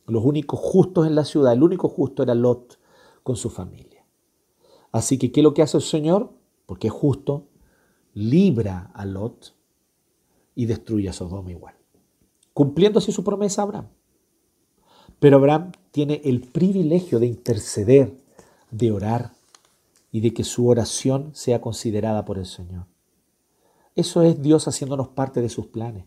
[0.06, 2.80] Los únicos justos en la ciudad, el único justo era Lot
[3.24, 4.06] con su familia.
[4.92, 6.34] Así que, ¿qué es lo que hace el Señor?
[6.66, 7.48] Porque es justo,
[8.14, 9.57] libra a Lot
[10.58, 11.76] y destruye a Sodoma igual.
[12.52, 13.90] Cumpliendo así su promesa a Abraham.
[15.20, 18.18] Pero Abraham tiene el privilegio de interceder,
[18.72, 19.34] de orar
[20.12, 22.88] y de que su oración sea considerada por el Señor.
[23.96, 26.06] Eso es Dios haciéndonos parte de sus planes.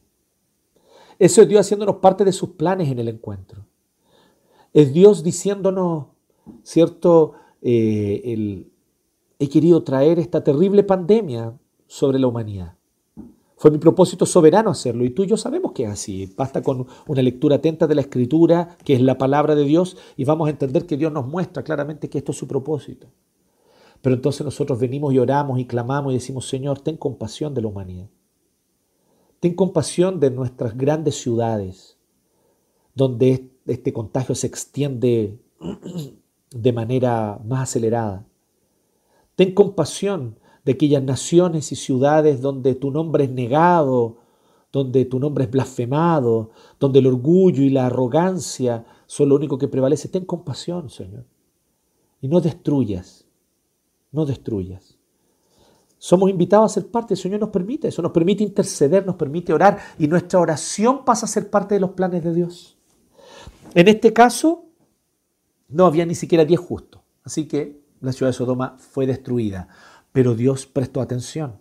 [1.20, 3.66] Eso es Dios haciéndonos parte de sus planes en el encuentro.
[4.72, 6.06] Es Dios diciéndonos,
[6.64, 7.34] ¿cierto?
[7.62, 8.66] Eh,
[9.38, 12.79] he querido traer esta terrible pandemia sobre la humanidad.
[13.60, 16.32] Fue mi propósito soberano hacerlo y tú y yo sabemos que es así.
[16.34, 20.24] Basta con una lectura atenta de la escritura, que es la palabra de Dios, y
[20.24, 23.08] vamos a entender que Dios nos muestra claramente que esto es su propósito.
[24.00, 27.68] Pero entonces nosotros venimos y oramos y clamamos y decimos, Señor, ten compasión de la
[27.68, 28.08] humanidad.
[29.40, 31.98] Ten compasión de nuestras grandes ciudades,
[32.94, 35.38] donde este contagio se extiende
[36.50, 38.26] de manera más acelerada.
[39.36, 44.18] Ten compasión de aquellas naciones y ciudades donde tu nombre es negado,
[44.72, 49.68] donde tu nombre es blasfemado, donde el orgullo y la arrogancia son lo único que
[49.68, 50.08] prevalece.
[50.08, 51.24] Ten compasión, Señor.
[52.20, 53.26] Y no destruyas,
[54.12, 54.98] no destruyas.
[55.98, 59.52] Somos invitados a ser parte, el Señor nos permite eso, nos permite interceder, nos permite
[59.52, 62.78] orar y nuestra oración pasa a ser parte de los planes de Dios.
[63.74, 64.64] En este caso,
[65.68, 69.68] no había ni siquiera diez justos, así que la ciudad de Sodoma fue destruida,
[70.12, 71.60] pero Dios prestó atención.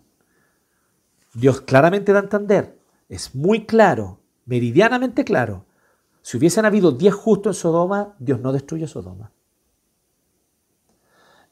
[1.34, 2.78] Dios claramente da a entender,
[3.08, 5.64] es muy claro, meridianamente claro,
[6.22, 9.32] si hubiesen habido diez justos en Sodoma, Dios no destruye Sodoma.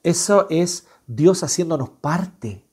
[0.03, 2.69] Eso es Dios haciéndonos parte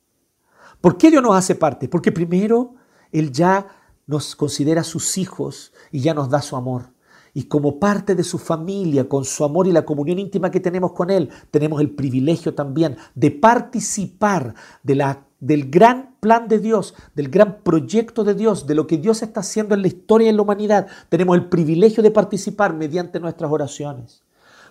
[0.85, 1.87] ¿Por qué Dios nos hace parte?
[1.87, 2.75] Porque primero
[3.11, 3.67] Él ya
[4.05, 6.91] nos considera sus hijos y ya nos da su amor.
[7.37, 10.93] Y como parte de su familia, con su amor y la comunión íntima que tenemos
[10.93, 16.95] con Él, tenemos el privilegio también de participar de la, del gran plan de Dios,
[17.13, 20.29] del gran proyecto de Dios, de lo que Dios está haciendo en la historia y
[20.29, 20.87] en la humanidad.
[21.09, 24.23] Tenemos el privilegio de participar mediante nuestras oraciones.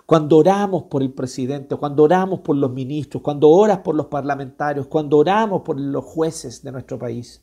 [0.07, 4.87] Cuando oramos por el presidente, cuando oramos por los ministros, cuando oras por los parlamentarios,
[4.87, 7.43] cuando oramos por los jueces de nuestro país,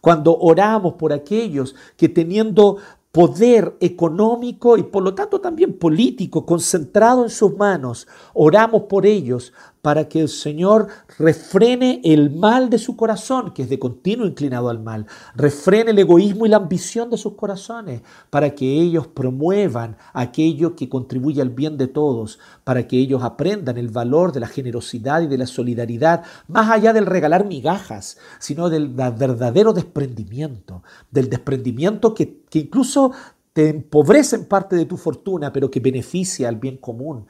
[0.00, 2.78] cuando oramos por aquellos que teniendo
[3.16, 9.54] poder económico y por lo tanto también político concentrado en sus manos, oramos por ellos
[9.86, 14.68] para que el Señor refrene el mal de su corazón, que es de continuo inclinado
[14.68, 15.06] al mal,
[15.36, 20.88] refrene el egoísmo y la ambición de sus corazones, para que ellos promuevan aquello que
[20.88, 25.28] contribuye al bien de todos, para que ellos aprendan el valor de la generosidad y
[25.28, 30.82] de la solidaridad, más allá del regalar migajas, sino del verdadero desprendimiento,
[31.12, 33.12] del desprendimiento que, que incluso
[33.56, 37.26] te empobrece en parte de tu fortuna, pero que beneficia al bien común.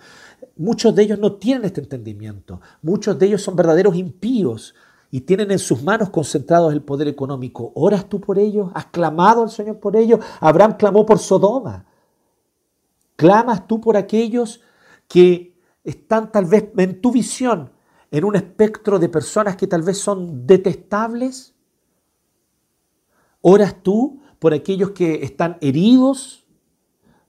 [0.57, 2.61] Muchos de ellos no tienen este entendimiento.
[2.83, 4.75] Muchos de ellos son verdaderos impíos
[5.11, 7.73] y tienen en sus manos concentrados el poder económico.
[7.75, 8.71] ¿Oras tú por ellos?
[8.75, 10.21] ¿Has clamado al Señor por ellos?
[10.41, 11.87] Abraham clamó por Sodoma.
[13.17, 14.61] ¿Clamas tú por aquellos
[15.09, 17.73] que están tal vez en tu visión
[18.11, 21.55] en un espectro de personas que tal vez son detestables?
[23.41, 26.46] ¿Oras tú por aquellos que están heridos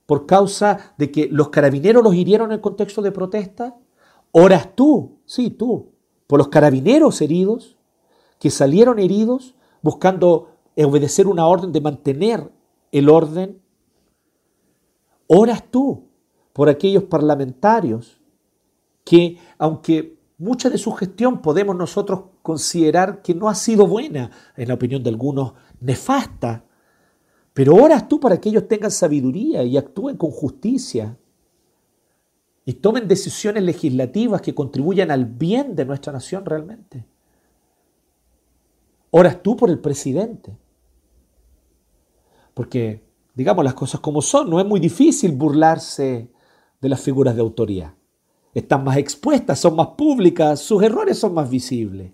[0.08, 3.76] por causa de que los carabineros los hirieron en contexto de protesta?
[4.32, 5.92] ¿Oras tú, sí, tú,
[6.26, 7.76] por los carabineros heridos,
[8.40, 12.50] que salieron heridos buscando obedecer una orden de mantener
[12.90, 13.60] el orden?
[15.26, 16.08] ¿Oras tú
[16.54, 18.18] por aquellos parlamentarios
[19.04, 24.68] que, aunque mucha de su gestión podemos nosotros considerar que no ha sido buena, en
[24.68, 26.64] la opinión de algunos, nefasta,
[27.58, 31.18] pero oras tú para que ellos tengan sabiduría y actúen con justicia
[32.64, 37.04] y tomen decisiones legislativas que contribuyan al bien de nuestra nación realmente.
[39.10, 40.56] Oras tú por el presidente.
[42.54, 43.02] Porque,
[43.34, 46.30] digamos las cosas como son, no es muy difícil burlarse
[46.80, 47.92] de las figuras de autoridad.
[48.54, 52.12] Están más expuestas, son más públicas, sus errores son más visibles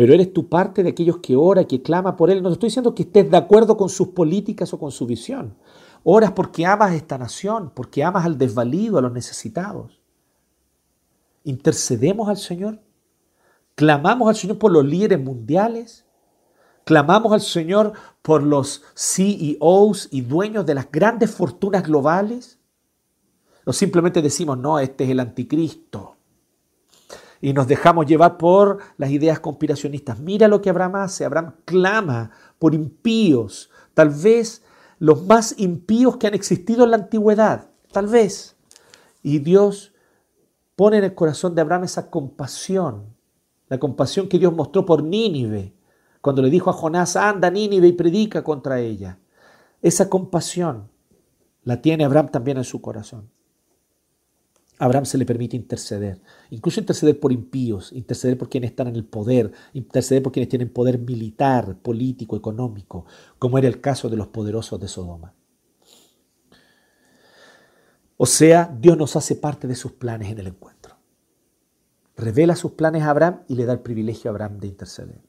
[0.00, 2.42] pero eres tu parte de aquellos que ora, que clama por Él.
[2.42, 5.58] No te estoy diciendo que estés de acuerdo con sus políticas o con su visión.
[6.04, 10.00] Oras porque amas esta nación, porque amas al desvalido, a los necesitados.
[11.44, 12.80] Intercedemos al Señor.
[13.74, 16.06] Clamamos al Señor por los líderes mundiales.
[16.84, 17.92] Clamamos al Señor
[18.22, 22.58] por los CEOs y dueños de las grandes fortunas globales.
[23.66, 26.16] O simplemente decimos, no, este es el anticristo
[27.40, 30.18] y nos dejamos llevar por las ideas conspiracionistas.
[30.20, 31.24] Mira lo que Abraham hace.
[31.24, 34.62] Abraham clama por impíos, tal vez
[34.98, 38.56] los más impíos que han existido en la antigüedad, tal vez.
[39.22, 39.94] Y Dios
[40.76, 43.16] pone en el corazón de Abraham esa compasión,
[43.68, 45.74] la compasión que Dios mostró por Nínive,
[46.20, 49.18] cuando le dijo a Jonás, anda Nínive y predica contra ella.
[49.80, 50.90] Esa compasión
[51.62, 53.30] la tiene Abraham también en su corazón.
[54.80, 59.04] Abraham se le permite interceder, incluso interceder por impíos, interceder por quienes están en el
[59.04, 63.04] poder, interceder por quienes tienen poder militar, político, económico,
[63.38, 65.34] como era el caso de los poderosos de Sodoma.
[68.16, 70.96] O sea, Dios nos hace parte de sus planes en el encuentro.
[72.16, 75.20] Revela sus planes a Abraham y le da el privilegio a Abraham de interceder.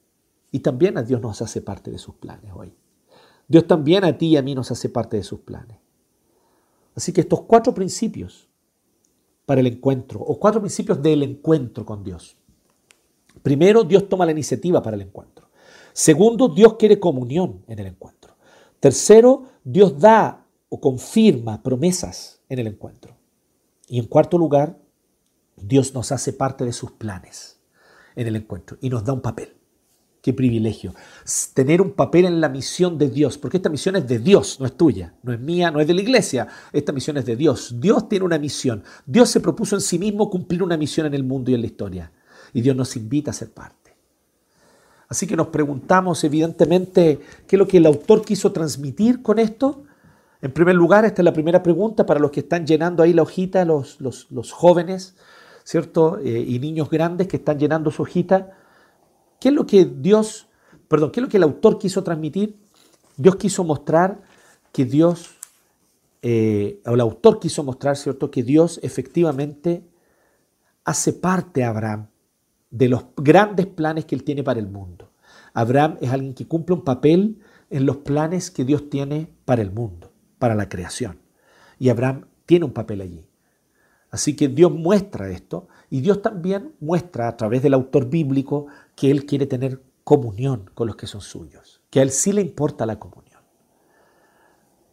[0.50, 2.74] Y también a Dios nos hace parte de sus planes hoy.
[3.48, 5.76] Dios también a ti y a mí nos hace parte de sus planes.
[6.94, 8.48] Así que estos cuatro principios
[9.46, 12.36] para el encuentro, o cuatro principios del encuentro con Dios.
[13.42, 15.48] Primero, Dios toma la iniciativa para el encuentro.
[15.92, 18.36] Segundo, Dios quiere comunión en el encuentro.
[18.80, 23.16] Tercero, Dios da o confirma promesas en el encuentro.
[23.88, 24.78] Y en cuarto lugar,
[25.56, 27.60] Dios nos hace parte de sus planes
[28.16, 29.54] en el encuentro y nos da un papel.
[30.22, 30.94] Qué privilegio.
[31.52, 34.66] Tener un papel en la misión de Dios, porque esta misión es de Dios, no
[34.66, 36.46] es tuya, no es mía, no es de la iglesia.
[36.72, 37.74] Esta misión es de Dios.
[37.80, 38.84] Dios tiene una misión.
[39.04, 41.66] Dios se propuso en sí mismo cumplir una misión en el mundo y en la
[41.66, 42.12] historia.
[42.52, 43.96] Y Dios nos invita a ser parte.
[45.08, 47.18] Así que nos preguntamos, evidentemente,
[47.48, 49.82] qué es lo que el autor quiso transmitir con esto.
[50.40, 53.22] En primer lugar, esta es la primera pregunta para los que están llenando ahí la
[53.22, 55.16] hojita, los, los, jóvenes,
[55.64, 56.20] ¿cierto?
[56.20, 58.52] Eh, y niños grandes que están llenando su hojita.
[59.42, 60.46] ¿Qué es lo que Dios,
[60.86, 62.60] perdón, qué es lo que el autor quiso transmitir?
[63.16, 64.22] Dios quiso mostrar
[64.70, 65.30] que Dios,
[66.22, 69.82] eh, o el autor quiso mostrar, ¿cierto?, que Dios efectivamente
[70.84, 72.06] hace parte a Abraham
[72.70, 75.10] de los grandes planes que él tiene para el mundo.
[75.54, 79.72] Abraham es alguien que cumple un papel en los planes que Dios tiene para el
[79.72, 81.18] mundo, para la creación.
[81.80, 83.26] Y Abraham tiene un papel allí.
[84.12, 89.10] Así que Dios muestra esto y Dios también muestra a través del autor bíblico que
[89.10, 92.84] Él quiere tener comunión con los que son suyos, que a Él sí le importa
[92.84, 93.40] la comunión.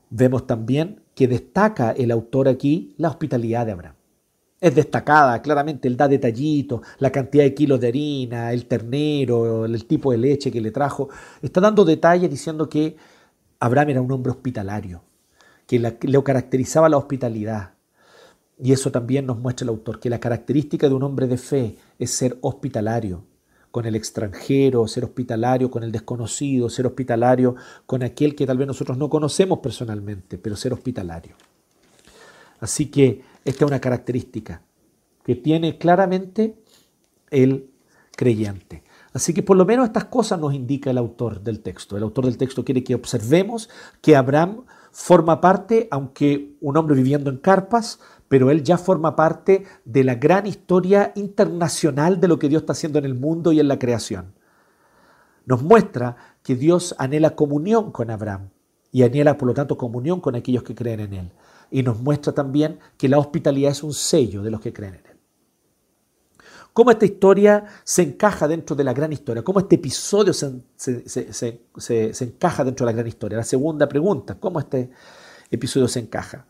[0.10, 3.96] Vemos también que destaca el autor aquí la hospitalidad de Abraham.
[4.62, 9.86] Es destacada, claramente, Él da detallitos, la cantidad de kilos de harina, el ternero, el
[9.86, 11.10] tipo de leche que le trajo.
[11.42, 12.96] Está dando detalles diciendo que
[13.60, 15.04] Abraham era un hombre hospitalario,
[15.68, 17.74] que le caracterizaba la hospitalidad,
[18.62, 21.78] y eso también nos muestra el autor, que la característica de un hombre de fe
[21.98, 23.24] es ser hospitalario
[23.72, 27.56] con el extranjero, ser hospitalario con el desconocido, ser hospitalario
[27.86, 31.36] con aquel que tal vez nosotros no conocemos personalmente, pero ser hospitalario.
[32.60, 34.62] Así que esta es una característica
[35.24, 36.56] que tiene claramente
[37.30, 37.70] el
[38.16, 38.84] creyente.
[39.14, 41.96] Así que por lo menos estas cosas nos indica el autor del texto.
[41.96, 43.70] El autor del texto quiere que observemos
[44.02, 48.00] que Abraham forma parte, aunque un hombre viviendo en carpas,
[48.30, 52.74] pero él ya forma parte de la gran historia internacional de lo que Dios está
[52.74, 54.34] haciendo en el mundo y en la creación.
[55.46, 58.52] Nos muestra que Dios anhela comunión con Abraham
[58.92, 61.32] y anhela por lo tanto comunión con aquellos que creen en él.
[61.72, 65.06] Y nos muestra también que la hospitalidad es un sello de los que creen en
[65.08, 65.18] él.
[66.72, 69.44] ¿Cómo esta historia se encaja dentro de la gran historia?
[69.44, 73.40] ¿Cómo este episodio se, se encaja dentro de la gran historia?
[73.40, 74.92] La segunda pregunta, ¿cómo este
[75.50, 76.46] episodio se encaja?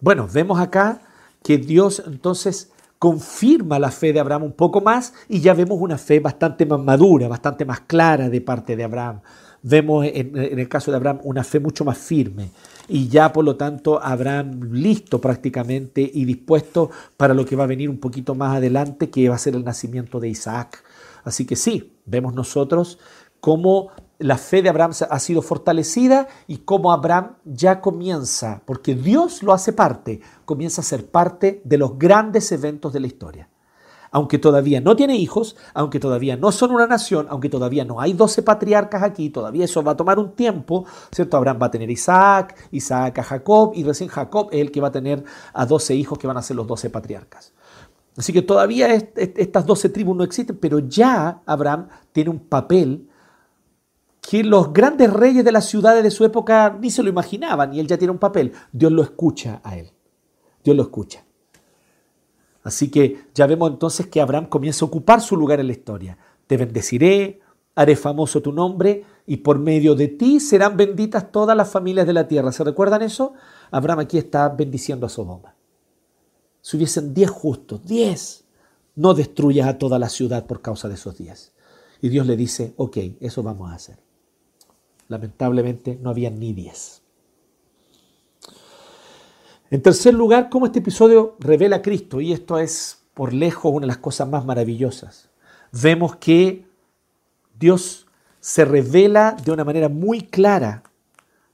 [0.00, 1.07] Bueno, vemos acá
[1.42, 5.98] que Dios entonces confirma la fe de Abraham un poco más y ya vemos una
[5.98, 9.20] fe bastante más madura, bastante más clara de parte de Abraham.
[9.62, 12.50] Vemos en, el caso de Abraham una fe mucho más firme
[12.88, 17.68] y ya por lo tanto Abraham listo prácticamente y dispuesto para lo que va a
[17.68, 20.82] venir un poquito más adelante, que va a ser el nacimiento de Isaac.
[21.24, 22.98] Así que sí, vemos nosotros
[23.40, 29.42] cómo la fe de Abraham ha sido fortalecida y cómo Abraham ya comienza, porque Dios
[29.42, 33.48] lo hace parte, comienza a ser parte de los grandes eventos de la historia.
[34.10, 38.14] Aunque todavía no tiene hijos, aunque todavía no son una nación, aunque todavía no hay
[38.14, 41.36] doce patriarcas aquí, todavía eso va a tomar un tiempo, ¿cierto?
[41.36, 44.88] Abraham va a tener Isaac, Isaac a Jacob y recién Jacob es el que va
[44.88, 47.52] a tener a doce hijos que van a ser los doce patriarcas.
[48.16, 53.08] Así que todavía estas doce tribus no existen, pero ya Abraham tiene un papel
[54.20, 57.80] que los grandes reyes de las ciudades de su época ni se lo imaginaban y
[57.80, 58.52] él ya tiene un papel.
[58.72, 59.90] Dios lo escucha a él.
[60.62, 61.24] Dios lo escucha.
[62.62, 66.18] Así que ya vemos entonces que Abraham comienza a ocupar su lugar en la historia.
[66.46, 67.40] Te bendeciré,
[67.74, 72.12] haré famoso tu nombre y por medio de ti serán benditas todas las familias de
[72.12, 72.52] la tierra.
[72.52, 73.34] ¿Se recuerdan eso?
[73.70, 75.54] Abraham aquí está bendiciendo a Sodoma.
[76.60, 78.44] Si hubiesen diez justos, diez,
[78.96, 81.52] no destruyas a toda la ciudad por causa de esos diez.
[82.02, 84.07] Y Dios le dice, ok, eso vamos a hacer.
[85.08, 87.02] Lamentablemente no había ni 10.
[89.70, 93.82] En tercer lugar, cómo este episodio revela a Cristo, y esto es por lejos una
[93.82, 95.28] de las cosas más maravillosas.
[95.72, 96.64] Vemos que
[97.58, 98.06] Dios
[98.40, 100.84] se revela de una manera muy clara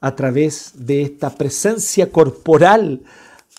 [0.00, 3.02] a través de esta presencia corporal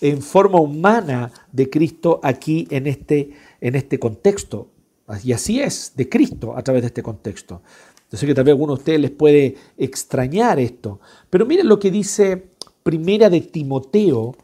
[0.00, 4.70] en forma humana de Cristo aquí en este, en este contexto.
[5.22, 7.62] Y así es, de Cristo a través de este contexto.
[8.10, 11.68] Yo sé que tal vez a algunos de ustedes les puede extrañar esto, pero miren
[11.68, 12.50] lo que dice
[12.82, 14.36] Primera de Timoteo,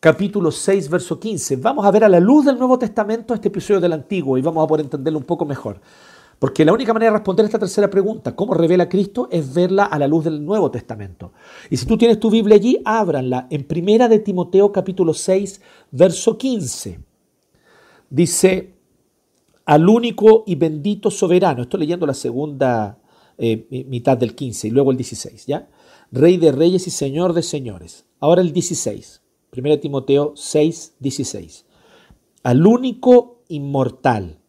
[0.00, 1.56] capítulo 6, verso 15.
[1.56, 4.64] Vamos a ver a la luz del Nuevo Testamento este episodio del Antiguo y vamos
[4.64, 5.78] a poder entenderlo un poco mejor.
[6.38, 9.28] Porque la única manera de responder esta tercera pregunta, ¿cómo revela Cristo?
[9.30, 11.32] Es verla a la luz del Nuevo Testamento.
[11.68, 16.38] Y si tú tienes tu Biblia allí, ábranla en Primera de Timoteo capítulo 6, verso
[16.38, 16.98] 15.
[18.08, 18.72] Dice,
[19.70, 21.62] al único y bendito soberano.
[21.62, 22.98] Estoy leyendo la segunda
[23.38, 25.68] eh, mitad del 15 y luego el 16, ¿ya?
[26.10, 28.04] Rey de reyes y Señor de señores.
[28.18, 29.22] Ahora el 16.
[29.56, 31.66] 1 Timoteo 6, 16.
[32.42, 34.40] Al único inmortal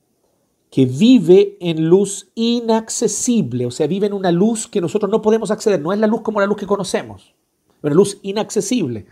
[0.71, 5.51] que vive en luz inaccesible, o sea, vive en una luz que nosotros no podemos
[5.51, 7.35] acceder, no es la luz como la luz que conocemos,
[7.83, 9.05] una luz inaccesible.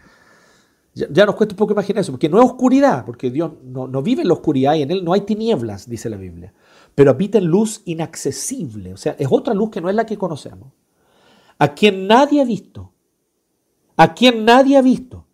[0.94, 4.02] Ya, nos cuesta un poco imaginar eso, porque no es oscuridad, porque Dios no, no
[4.02, 6.54] vive en la oscuridad y en Él no hay tinieblas, dice la Biblia,
[6.96, 10.18] pero habita en luz inaccesible, o sea, es otra luz que no es la que
[10.18, 10.74] conocemos,
[11.58, 12.92] a quien nadie ha visto,
[13.96, 15.26] a quien nadie ha visto,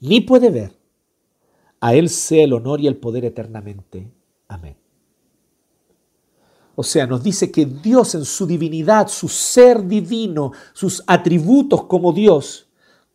[0.00, 0.76] ni puede ver,
[1.80, 4.10] a Él sea el honor y el poder eternamente.
[4.48, 4.76] Amén.
[6.74, 12.12] O sea, nos dice que Dios en su divinidad, su ser divino, sus atributos como
[12.12, 12.67] Dios,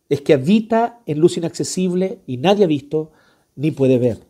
[0.08, 3.12] es que habita en luz inaccesible y nadie ha visto
[3.56, 4.26] ni puede ver.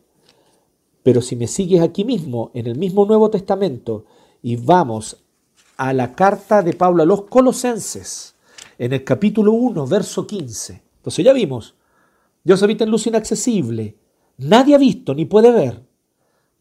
[1.03, 4.05] Pero si me sigues aquí mismo, en el mismo Nuevo Testamento,
[4.41, 5.23] y vamos
[5.77, 8.35] a la carta de Pablo a los Colosenses,
[8.77, 10.81] en el capítulo 1, verso 15.
[10.97, 11.75] Entonces ya vimos,
[12.43, 13.97] Dios habita en luz inaccesible,
[14.37, 15.83] nadie ha visto ni puede ver.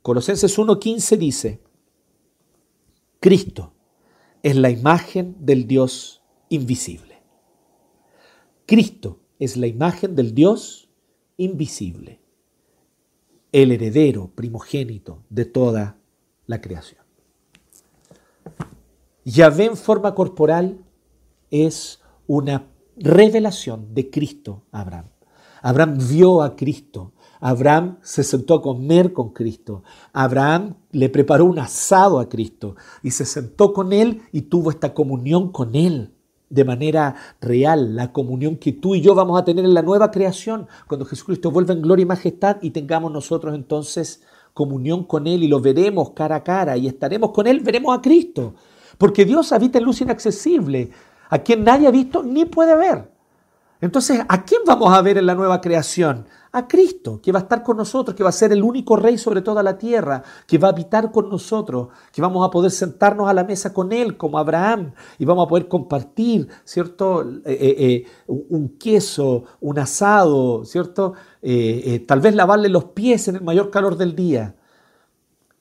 [0.03, 1.61] Colosenses 1.15 dice,
[3.21, 3.73] Cristo
[4.43, 7.14] es la imagen del Dios invisible.
[8.67, 10.89] Cristo es la imagen del Dios
[11.37, 12.21] invisible,
[13.53, 15.99] el heredero primogénito de toda
[16.47, 17.03] la creación.
[19.25, 20.79] Yahvé en forma corporal
[21.51, 22.67] es una
[22.97, 25.09] revelación de Cristo a Abraham.
[25.63, 27.15] Abraham vio a Cristo
[27.45, 29.83] Abraham se sentó a comer con Cristo.
[30.15, 34.95] Abraham le preparó un asado a Cristo y se sentó con Él y tuvo esta
[34.95, 36.14] comunión con Él
[36.55, 40.13] de manera real, la comunión que tú y yo vamos a tener en la nueva
[40.13, 44.23] creación, cuando Jesucristo vuelva en gloria y majestad y tengamos nosotros entonces
[44.53, 48.01] comunión con Él y lo veremos cara a cara y estaremos con Él, veremos a
[48.01, 48.55] Cristo.
[48.99, 50.91] Porque Dios habita en luz inaccesible,
[51.29, 53.11] a quien nadie ha visto ni puede ver.
[53.81, 56.27] Entonces, ¿a quién vamos a ver en la nueva creación?
[56.57, 59.19] A Cristo, que va a estar con nosotros, que va a ser el único rey
[59.19, 63.29] sobre toda la tierra, que va a habitar con nosotros, que vamos a poder sentarnos
[63.29, 67.23] a la mesa con Él, como Abraham, y vamos a poder compartir, ¿cierto?
[67.23, 71.15] Eh, eh, eh, un queso, un asado, ¿cierto?
[72.07, 74.55] tal vez lavarle los pies en el mayor calor del día.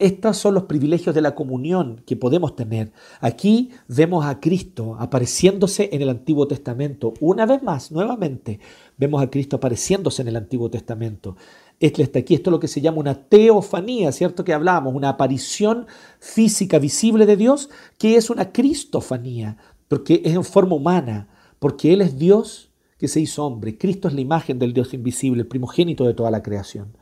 [0.03, 2.91] Estos son los privilegios de la comunión que podemos tener.
[3.21, 7.13] Aquí vemos a Cristo apareciéndose en el Antiguo Testamento.
[7.21, 8.59] Una vez más, nuevamente,
[8.97, 11.37] vemos a Cristo apareciéndose en el Antiguo Testamento.
[11.79, 14.43] Este está aquí, esto es lo que se llama una teofanía, ¿cierto?
[14.43, 15.87] Que hablábamos, una aparición
[16.19, 19.55] física visible de Dios, que es una cristofanía,
[19.87, 23.77] porque es en forma humana, porque Él es Dios que se hizo hombre.
[23.77, 26.97] Cristo es la imagen del Dios invisible, el primogénito de toda la creación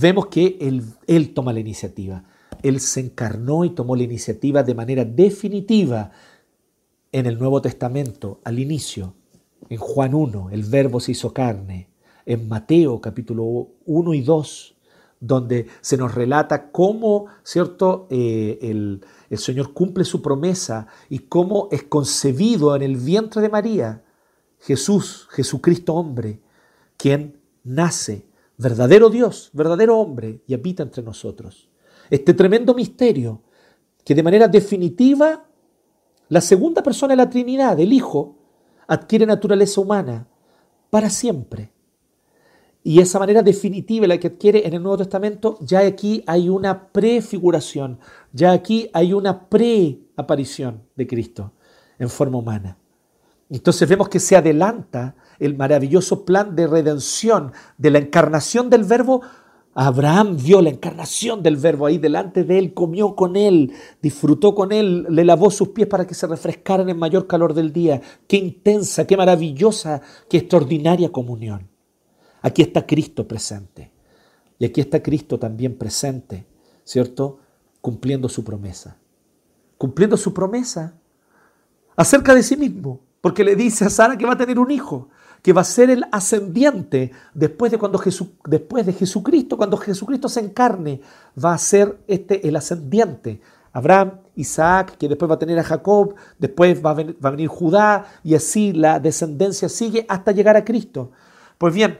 [0.00, 0.58] vemos que
[1.06, 2.24] él, toma la iniciativa.
[2.62, 6.10] Él se encarnó y tomó la iniciativa de manera definitiva
[7.12, 9.14] en el Nuevo Testamento, al inicio,
[9.68, 11.88] en Juan 1, el verbo se hizo carne,
[12.24, 14.76] en Mateo capítulo 1 y 2,
[15.20, 21.68] donde se nos relata cómo, ¿cierto?, eh, el, el Señor cumple su promesa y cómo
[21.70, 24.02] es concebido en el vientre de María
[24.58, 26.40] Jesús, Jesucristo hombre,
[26.96, 31.68] quien nace verdadero Dios, verdadero hombre, y habita entre nosotros.
[32.10, 33.42] Este tremendo misterio
[34.04, 35.46] que de manera definitiva
[36.28, 38.36] la segunda persona de la Trinidad, el Hijo,
[38.86, 40.26] adquiere naturaleza humana
[40.90, 41.72] para siempre.
[42.84, 46.88] Y esa manera definitiva la que adquiere en el Nuevo Testamento, ya aquí hay una
[46.88, 47.98] prefiguración,
[48.32, 51.52] ya aquí hay una preaparición de Cristo
[51.98, 52.76] en forma humana.
[53.48, 59.22] Entonces vemos que se adelanta el maravilloso plan de redención de la encarnación del verbo.
[59.74, 64.70] Abraham vio la encarnación del verbo ahí delante de él, comió con él, disfrutó con
[64.70, 68.00] él, le lavó sus pies para que se refrescaran en mayor calor del día.
[68.26, 71.68] Qué intensa, qué maravillosa, qué extraordinaria comunión.
[72.42, 73.90] Aquí está Cristo presente.
[74.58, 76.46] Y aquí está Cristo también presente,
[76.84, 77.38] ¿cierto?
[77.80, 78.96] Cumpliendo su promesa.
[79.78, 80.94] Cumpliendo su promesa
[81.96, 85.08] acerca de sí mismo porque le dice a Sara que va a tener un hijo,
[85.42, 88.00] que va a ser el ascendiente después de, cuando
[88.46, 91.00] después de Jesucristo, cuando Jesucristo se encarne,
[91.42, 93.40] va a ser este el ascendiente.
[93.72, 97.32] Abraham, Isaac, que después va a tener a Jacob, después va a, venir, va a
[97.32, 101.10] venir Judá, y así la descendencia sigue hasta llegar a Cristo.
[101.58, 101.98] Pues bien,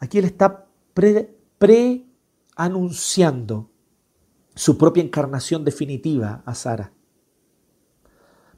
[0.00, 3.70] aquí él está pre-anunciando
[4.54, 6.92] su propia encarnación definitiva a Sara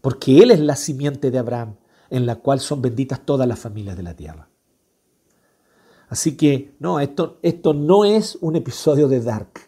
[0.02, 1.76] porque Él es la simiente de Abraham,
[2.12, 4.46] en la cual son benditas todas las familias de la tierra.
[6.10, 9.60] Así que, no, esto, esto no es un episodio de Dark.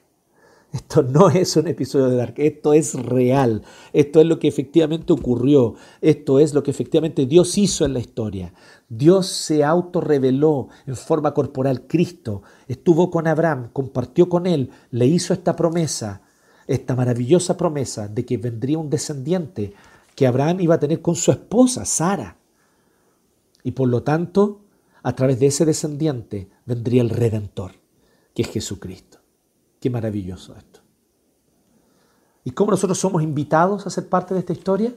[0.70, 3.62] Esto no es un episodio de Dark, esto es real,
[3.94, 8.00] esto es lo que efectivamente ocurrió, esto es lo que efectivamente Dios hizo en la
[8.00, 8.52] historia.
[8.90, 15.32] Dios se autorreveló en forma corporal, Cristo estuvo con Abraham, compartió con él, le hizo
[15.32, 16.20] esta promesa,
[16.66, 19.72] esta maravillosa promesa de que vendría un descendiente
[20.14, 22.36] que Abraham iba a tener con su esposa, Sara.
[23.62, 24.60] Y por lo tanto,
[25.02, 27.72] a través de ese descendiente vendría el Redentor,
[28.34, 29.18] que es Jesucristo.
[29.80, 30.80] Qué maravilloso esto.
[32.44, 34.94] ¿Y cómo nosotros somos invitados a ser parte de esta historia?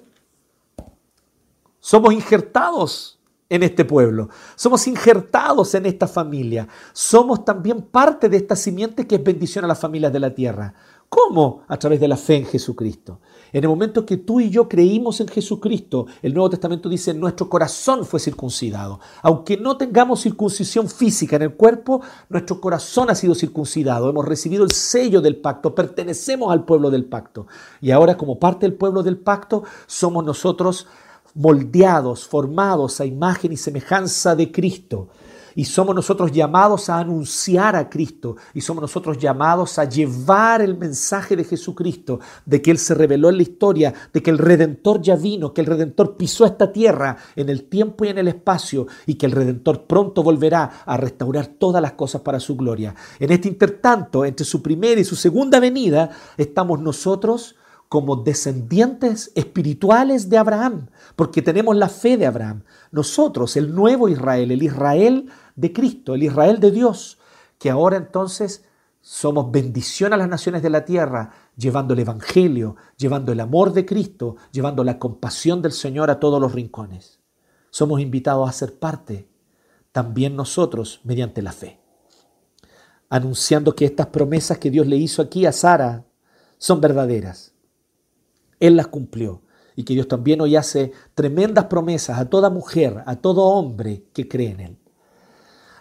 [1.80, 3.19] Somos injertados
[3.49, 9.15] en este pueblo, somos injertados en esta familia, somos también parte de esta simiente que
[9.15, 10.73] es bendición a las familias de la tierra.
[11.07, 11.64] ¿Cómo?
[11.69, 13.22] A través de la fe en Jesucristo.
[13.53, 17.49] En el momento que tú y yo creímos en Jesucristo, el Nuevo Testamento dice, nuestro
[17.49, 18.99] corazón fue circuncidado.
[19.22, 24.10] Aunque no tengamos circuncisión física en el cuerpo, nuestro corazón ha sido circuncidado.
[24.10, 27.48] Hemos recibido el sello del pacto, pertenecemos al pueblo del pacto.
[27.82, 30.88] Y ahora como parte del pueblo del pacto, somos nosotros
[31.34, 35.10] moldeados, formados a imagen y semejanza de Cristo.
[35.58, 40.78] Y somos nosotros llamados a anunciar a Cristo y somos nosotros llamados a llevar el
[40.78, 45.02] mensaje de Jesucristo, de que Él se reveló en la historia, de que el Redentor
[45.02, 48.86] ya vino, que el Redentor pisó esta tierra en el tiempo y en el espacio
[49.08, 52.94] y que el Redentor pronto volverá a restaurar todas las cosas para su gloria.
[53.20, 57.56] En este intertanto, entre su primera y su segunda venida, estamos nosotros
[57.90, 62.64] como descendientes espirituales de Abraham, porque tenemos la fe de Abraham.
[62.92, 67.20] Nosotros, el nuevo Israel, el Israel de Cristo, el Israel de Dios,
[67.60, 68.64] que ahora entonces
[69.02, 73.86] somos bendición a las naciones de la tierra, llevando el Evangelio, llevando el amor de
[73.86, 77.20] Cristo, llevando la compasión del Señor a todos los rincones.
[77.70, 79.28] Somos invitados a ser parte
[79.92, 81.82] también nosotros mediante la fe,
[83.10, 86.06] anunciando que estas promesas que Dios le hizo aquí a Sara
[86.58, 87.58] son verdaderas
[88.60, 89.42] él las cumplió.
[89.76, 94.28] Y que Dios también hoy hace tremendas promesas a toda mujer, a todo hombre que
[94.28, 94.78] cree en Él.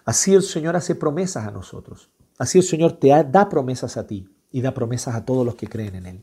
[0.06, 2.10] Así el Señor hace promesas a nosotros.
[2.38, 5.68] Así el Señor te da promesas a ti y da promesas a todos los que
[5.68, 6.22] creen en Él.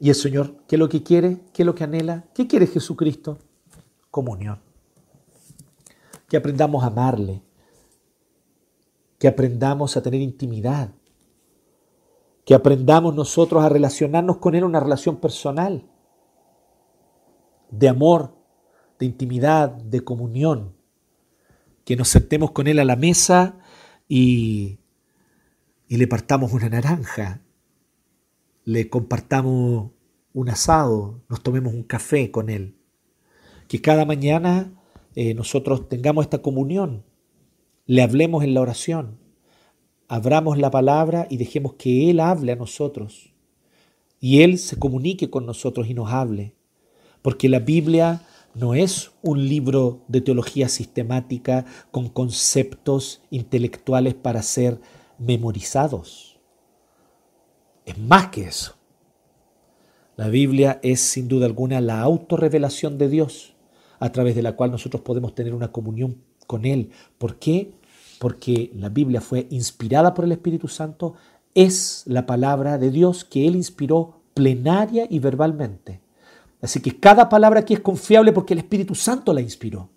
[0.00, 1.40] Y el Señor, ¿qué es lo que quiere?
[1.52, 2.24] ¿Qué es lo que anhela?
[2.32, 3.36] ¿Qué quiere Jesucristo?
[4.10, 4.58] Comunión.
[6.26, 7.42] Que aprendamos a amarle.
[9.18, 10.90] Que aprendamos a tener intimidad
[12.44, 15.84] que aprendamos nosotros a relacionarnos con Él, una relación personal,
[17.70, 18.34] de amor,
[18.98, 20.73] de intimidad, de comunión,
[21.84, 23.58] que nos sentemos con Él a la mesa
[24.08, 24.78] y,
[25.88, 27.42] y le partamos una naranja,
[28.64, 29.90] le compartamos
[30.32, 32.76] un asado, nos tomemos un café con Él,
[33.68, 34.72] que cada mañana
[35.14, 37.04] eh, nosotros tengamos esta comunión,
[37.86, 39.18] le hablemos en la oración,
[40.08, 43.32] abramos la palabra y dejemos que Él hable a nosotros.
[44.20, 46.54] Y Él se comunique con nosotros y nos hable.
[47.20, 48.22] Porque la Biblia
[48.54, 54.80] no es un libro de teología sistemática con conceptos intelectuales para ser
[55.18, 56.38] memorizados.
[57.84, 58.76] Es más que eso.
[60.16, 63.54] La Biblia es sin duda alguna la autorrevelación de Dios
[63.98, 66.90] a través de la cual nosotros podemos tener una comunión con Él.
[67.18, 67.74] ¿Por qué?
[68.24, 71.14] porque la Biblia fue inspirada por el Espíritu Santo,
[71.54, 76.00] es la palabra de Dios que Él inspiró plenaria y verbalmente.
[76.64, 79.90] Así que cada palabra aquí es confiable porque el Espíritu Santo la inspiró.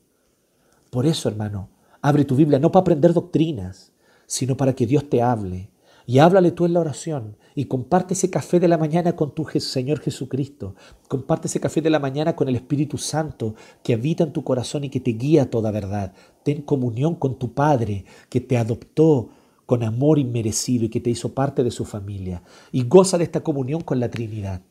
[0.89, 1.69] Por eso, hermano,
[2.01, 3.93] abre tu Biblia no para aprender doctrinas,
[4.25, 5.69] sino para que Dios te hable.
[6.05, 9.45] Y háblale tú en la oración y comparte ese café de la mañana con tu
[9.61, 10.75] Señor Jesucristo.
[11.07, 14.83] Comparte ese café de la mañana con el Espíritu Santo que habita en tu corazón
[14.83, 16.11] y que te guía a toda verdad.
[16.43, 19.29] Ten comunión con tu Padre que te adoptó
[19.65, 22.43] con amor inmerecido y que te hizo parte de su familia.
[22.73, 24.63] Y goza de esta comunión con la Trinidad.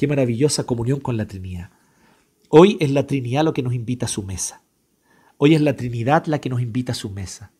[0.00, 1.72] Qué maravillosa comunión con la Trinidad.
[2.48, 4.62] Hoy es la Trinidad lo que nos invita a su mesa.
[5.36, 7.52] Hoy es la Trinidad la que nos invita a su mesa.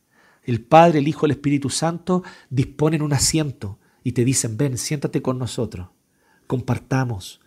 [0.42, 5.20] El Padre, el Hijo, el Espíritu Santo disponen un asiento y te dicen, ven, siéntate
[5.20, 5.90] con nosotros,
[6.46, 7.42] compartamos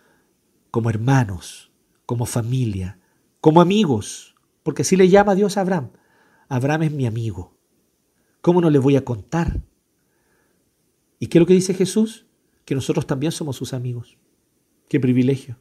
[0.70, 1.72] como hermanos,
[2.06, 3.00] como familia,
[3.40, 5.90] como amigos, porque así le llama Dios a Abraham.
[6.48, 7.58] Abraham es mi amigo.
[8.40, 9.60] ¿Cómo no le voy a contar?
[11.18, 12.26] ¿Y qué es lo que dice Jesús?
[12.64, 14.18] Que nosotros también somos sus amigos.
[14.88, 15.58] Qué privilegio.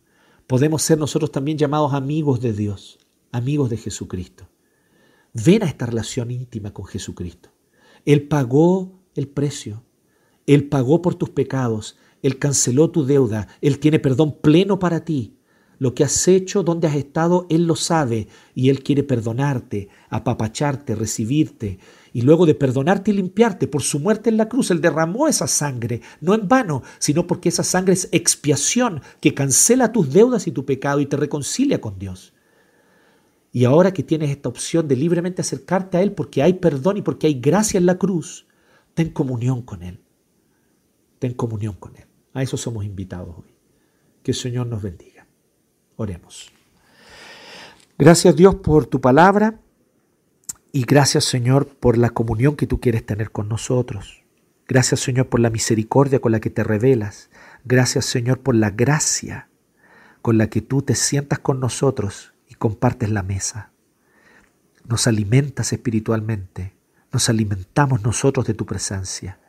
[0.47, 2.99] Podemos ser nosotros también llamados amigos de Dios,
[3.31, 4.49] amigos de Jesucristo.
[5.33, 7.49] Ven a esta relación íntima con Jesucristo.
[8.05, 9.83] Él pagó el precio.
[10.45, 15.37] Él pagó por tus pecados, Él canceló tu deuda, Él tiene perdón pleno para ti.
[15.79, 20.95] Lo que has hecho, dónde has estado, Él lo sabe y Él quiere perdonarte, apapacharte,
[20.95, 21.79] recibirte.
[22.13, 25.47] Y luego de perdonarte y limpiarte por su muerte en la cruz, Él derramó esa
[25.47, 30.51] sangre, no en vano, sino porque esa sangre es expiación que cancela tus deudas y
[30.51, 32.33] tu pecado y te reconcilia con Dios.
[33.51, 37.01] Y ahora que tienes esta opción de libremente acercarte a Él porque hay perdón y
[37.03, 38.47] porque hay gracia en la cruz,
[38.95, 39.99] ten comunión con Él.
[41.19, 42.05] Ten comunión con Él.
[42.33, 43.53] A eso somos invitados hoy.
[44.23, 45.12] Que el Señor nos bendiga.
[46.03, 46.51] Oremos.
[47.97, 49.61] Gracias Dios por tu palabra
[50.73, 54.21] y gracias Señor por la comunión que tú quieres tener con nosotros.
[54.67, 57.29] Gracias Señor por la misericordia con la que te revelas.
[57.63, 59.47] Gracias Señor por la gracia
[60.21, 63.71] con la que tú te sientas con nosotros y compartes la mesa.
[64.85, 66.73] Nos alimentas espiritualmente,
[67.13, 69.39] nos alimentamos nosotros de tu presencia,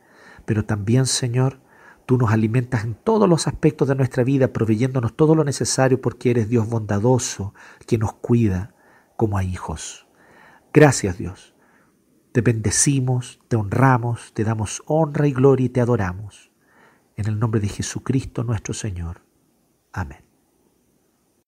[0.45, 1.59] pero también Señor
[2.07, 6.31] Tú nos alimentas en todos los aspectos de nuestra vida, proveyéndonos todo lo necesario porque
[6.31, 7.55] eres Dios bondadoso,
[7.87, 8.75] que nos cuida
[9.17, 10.07] como a hijos.
[10.73, 11.55] Gracias Dios.
[12.33, 16.51] Te bendecimos, te honramos, te damos honra y gloria y te adoramos.
[17.17, 19.23] En el nombre de Jesucristo nuestro Señor.
[19.93, 20.24] Amén.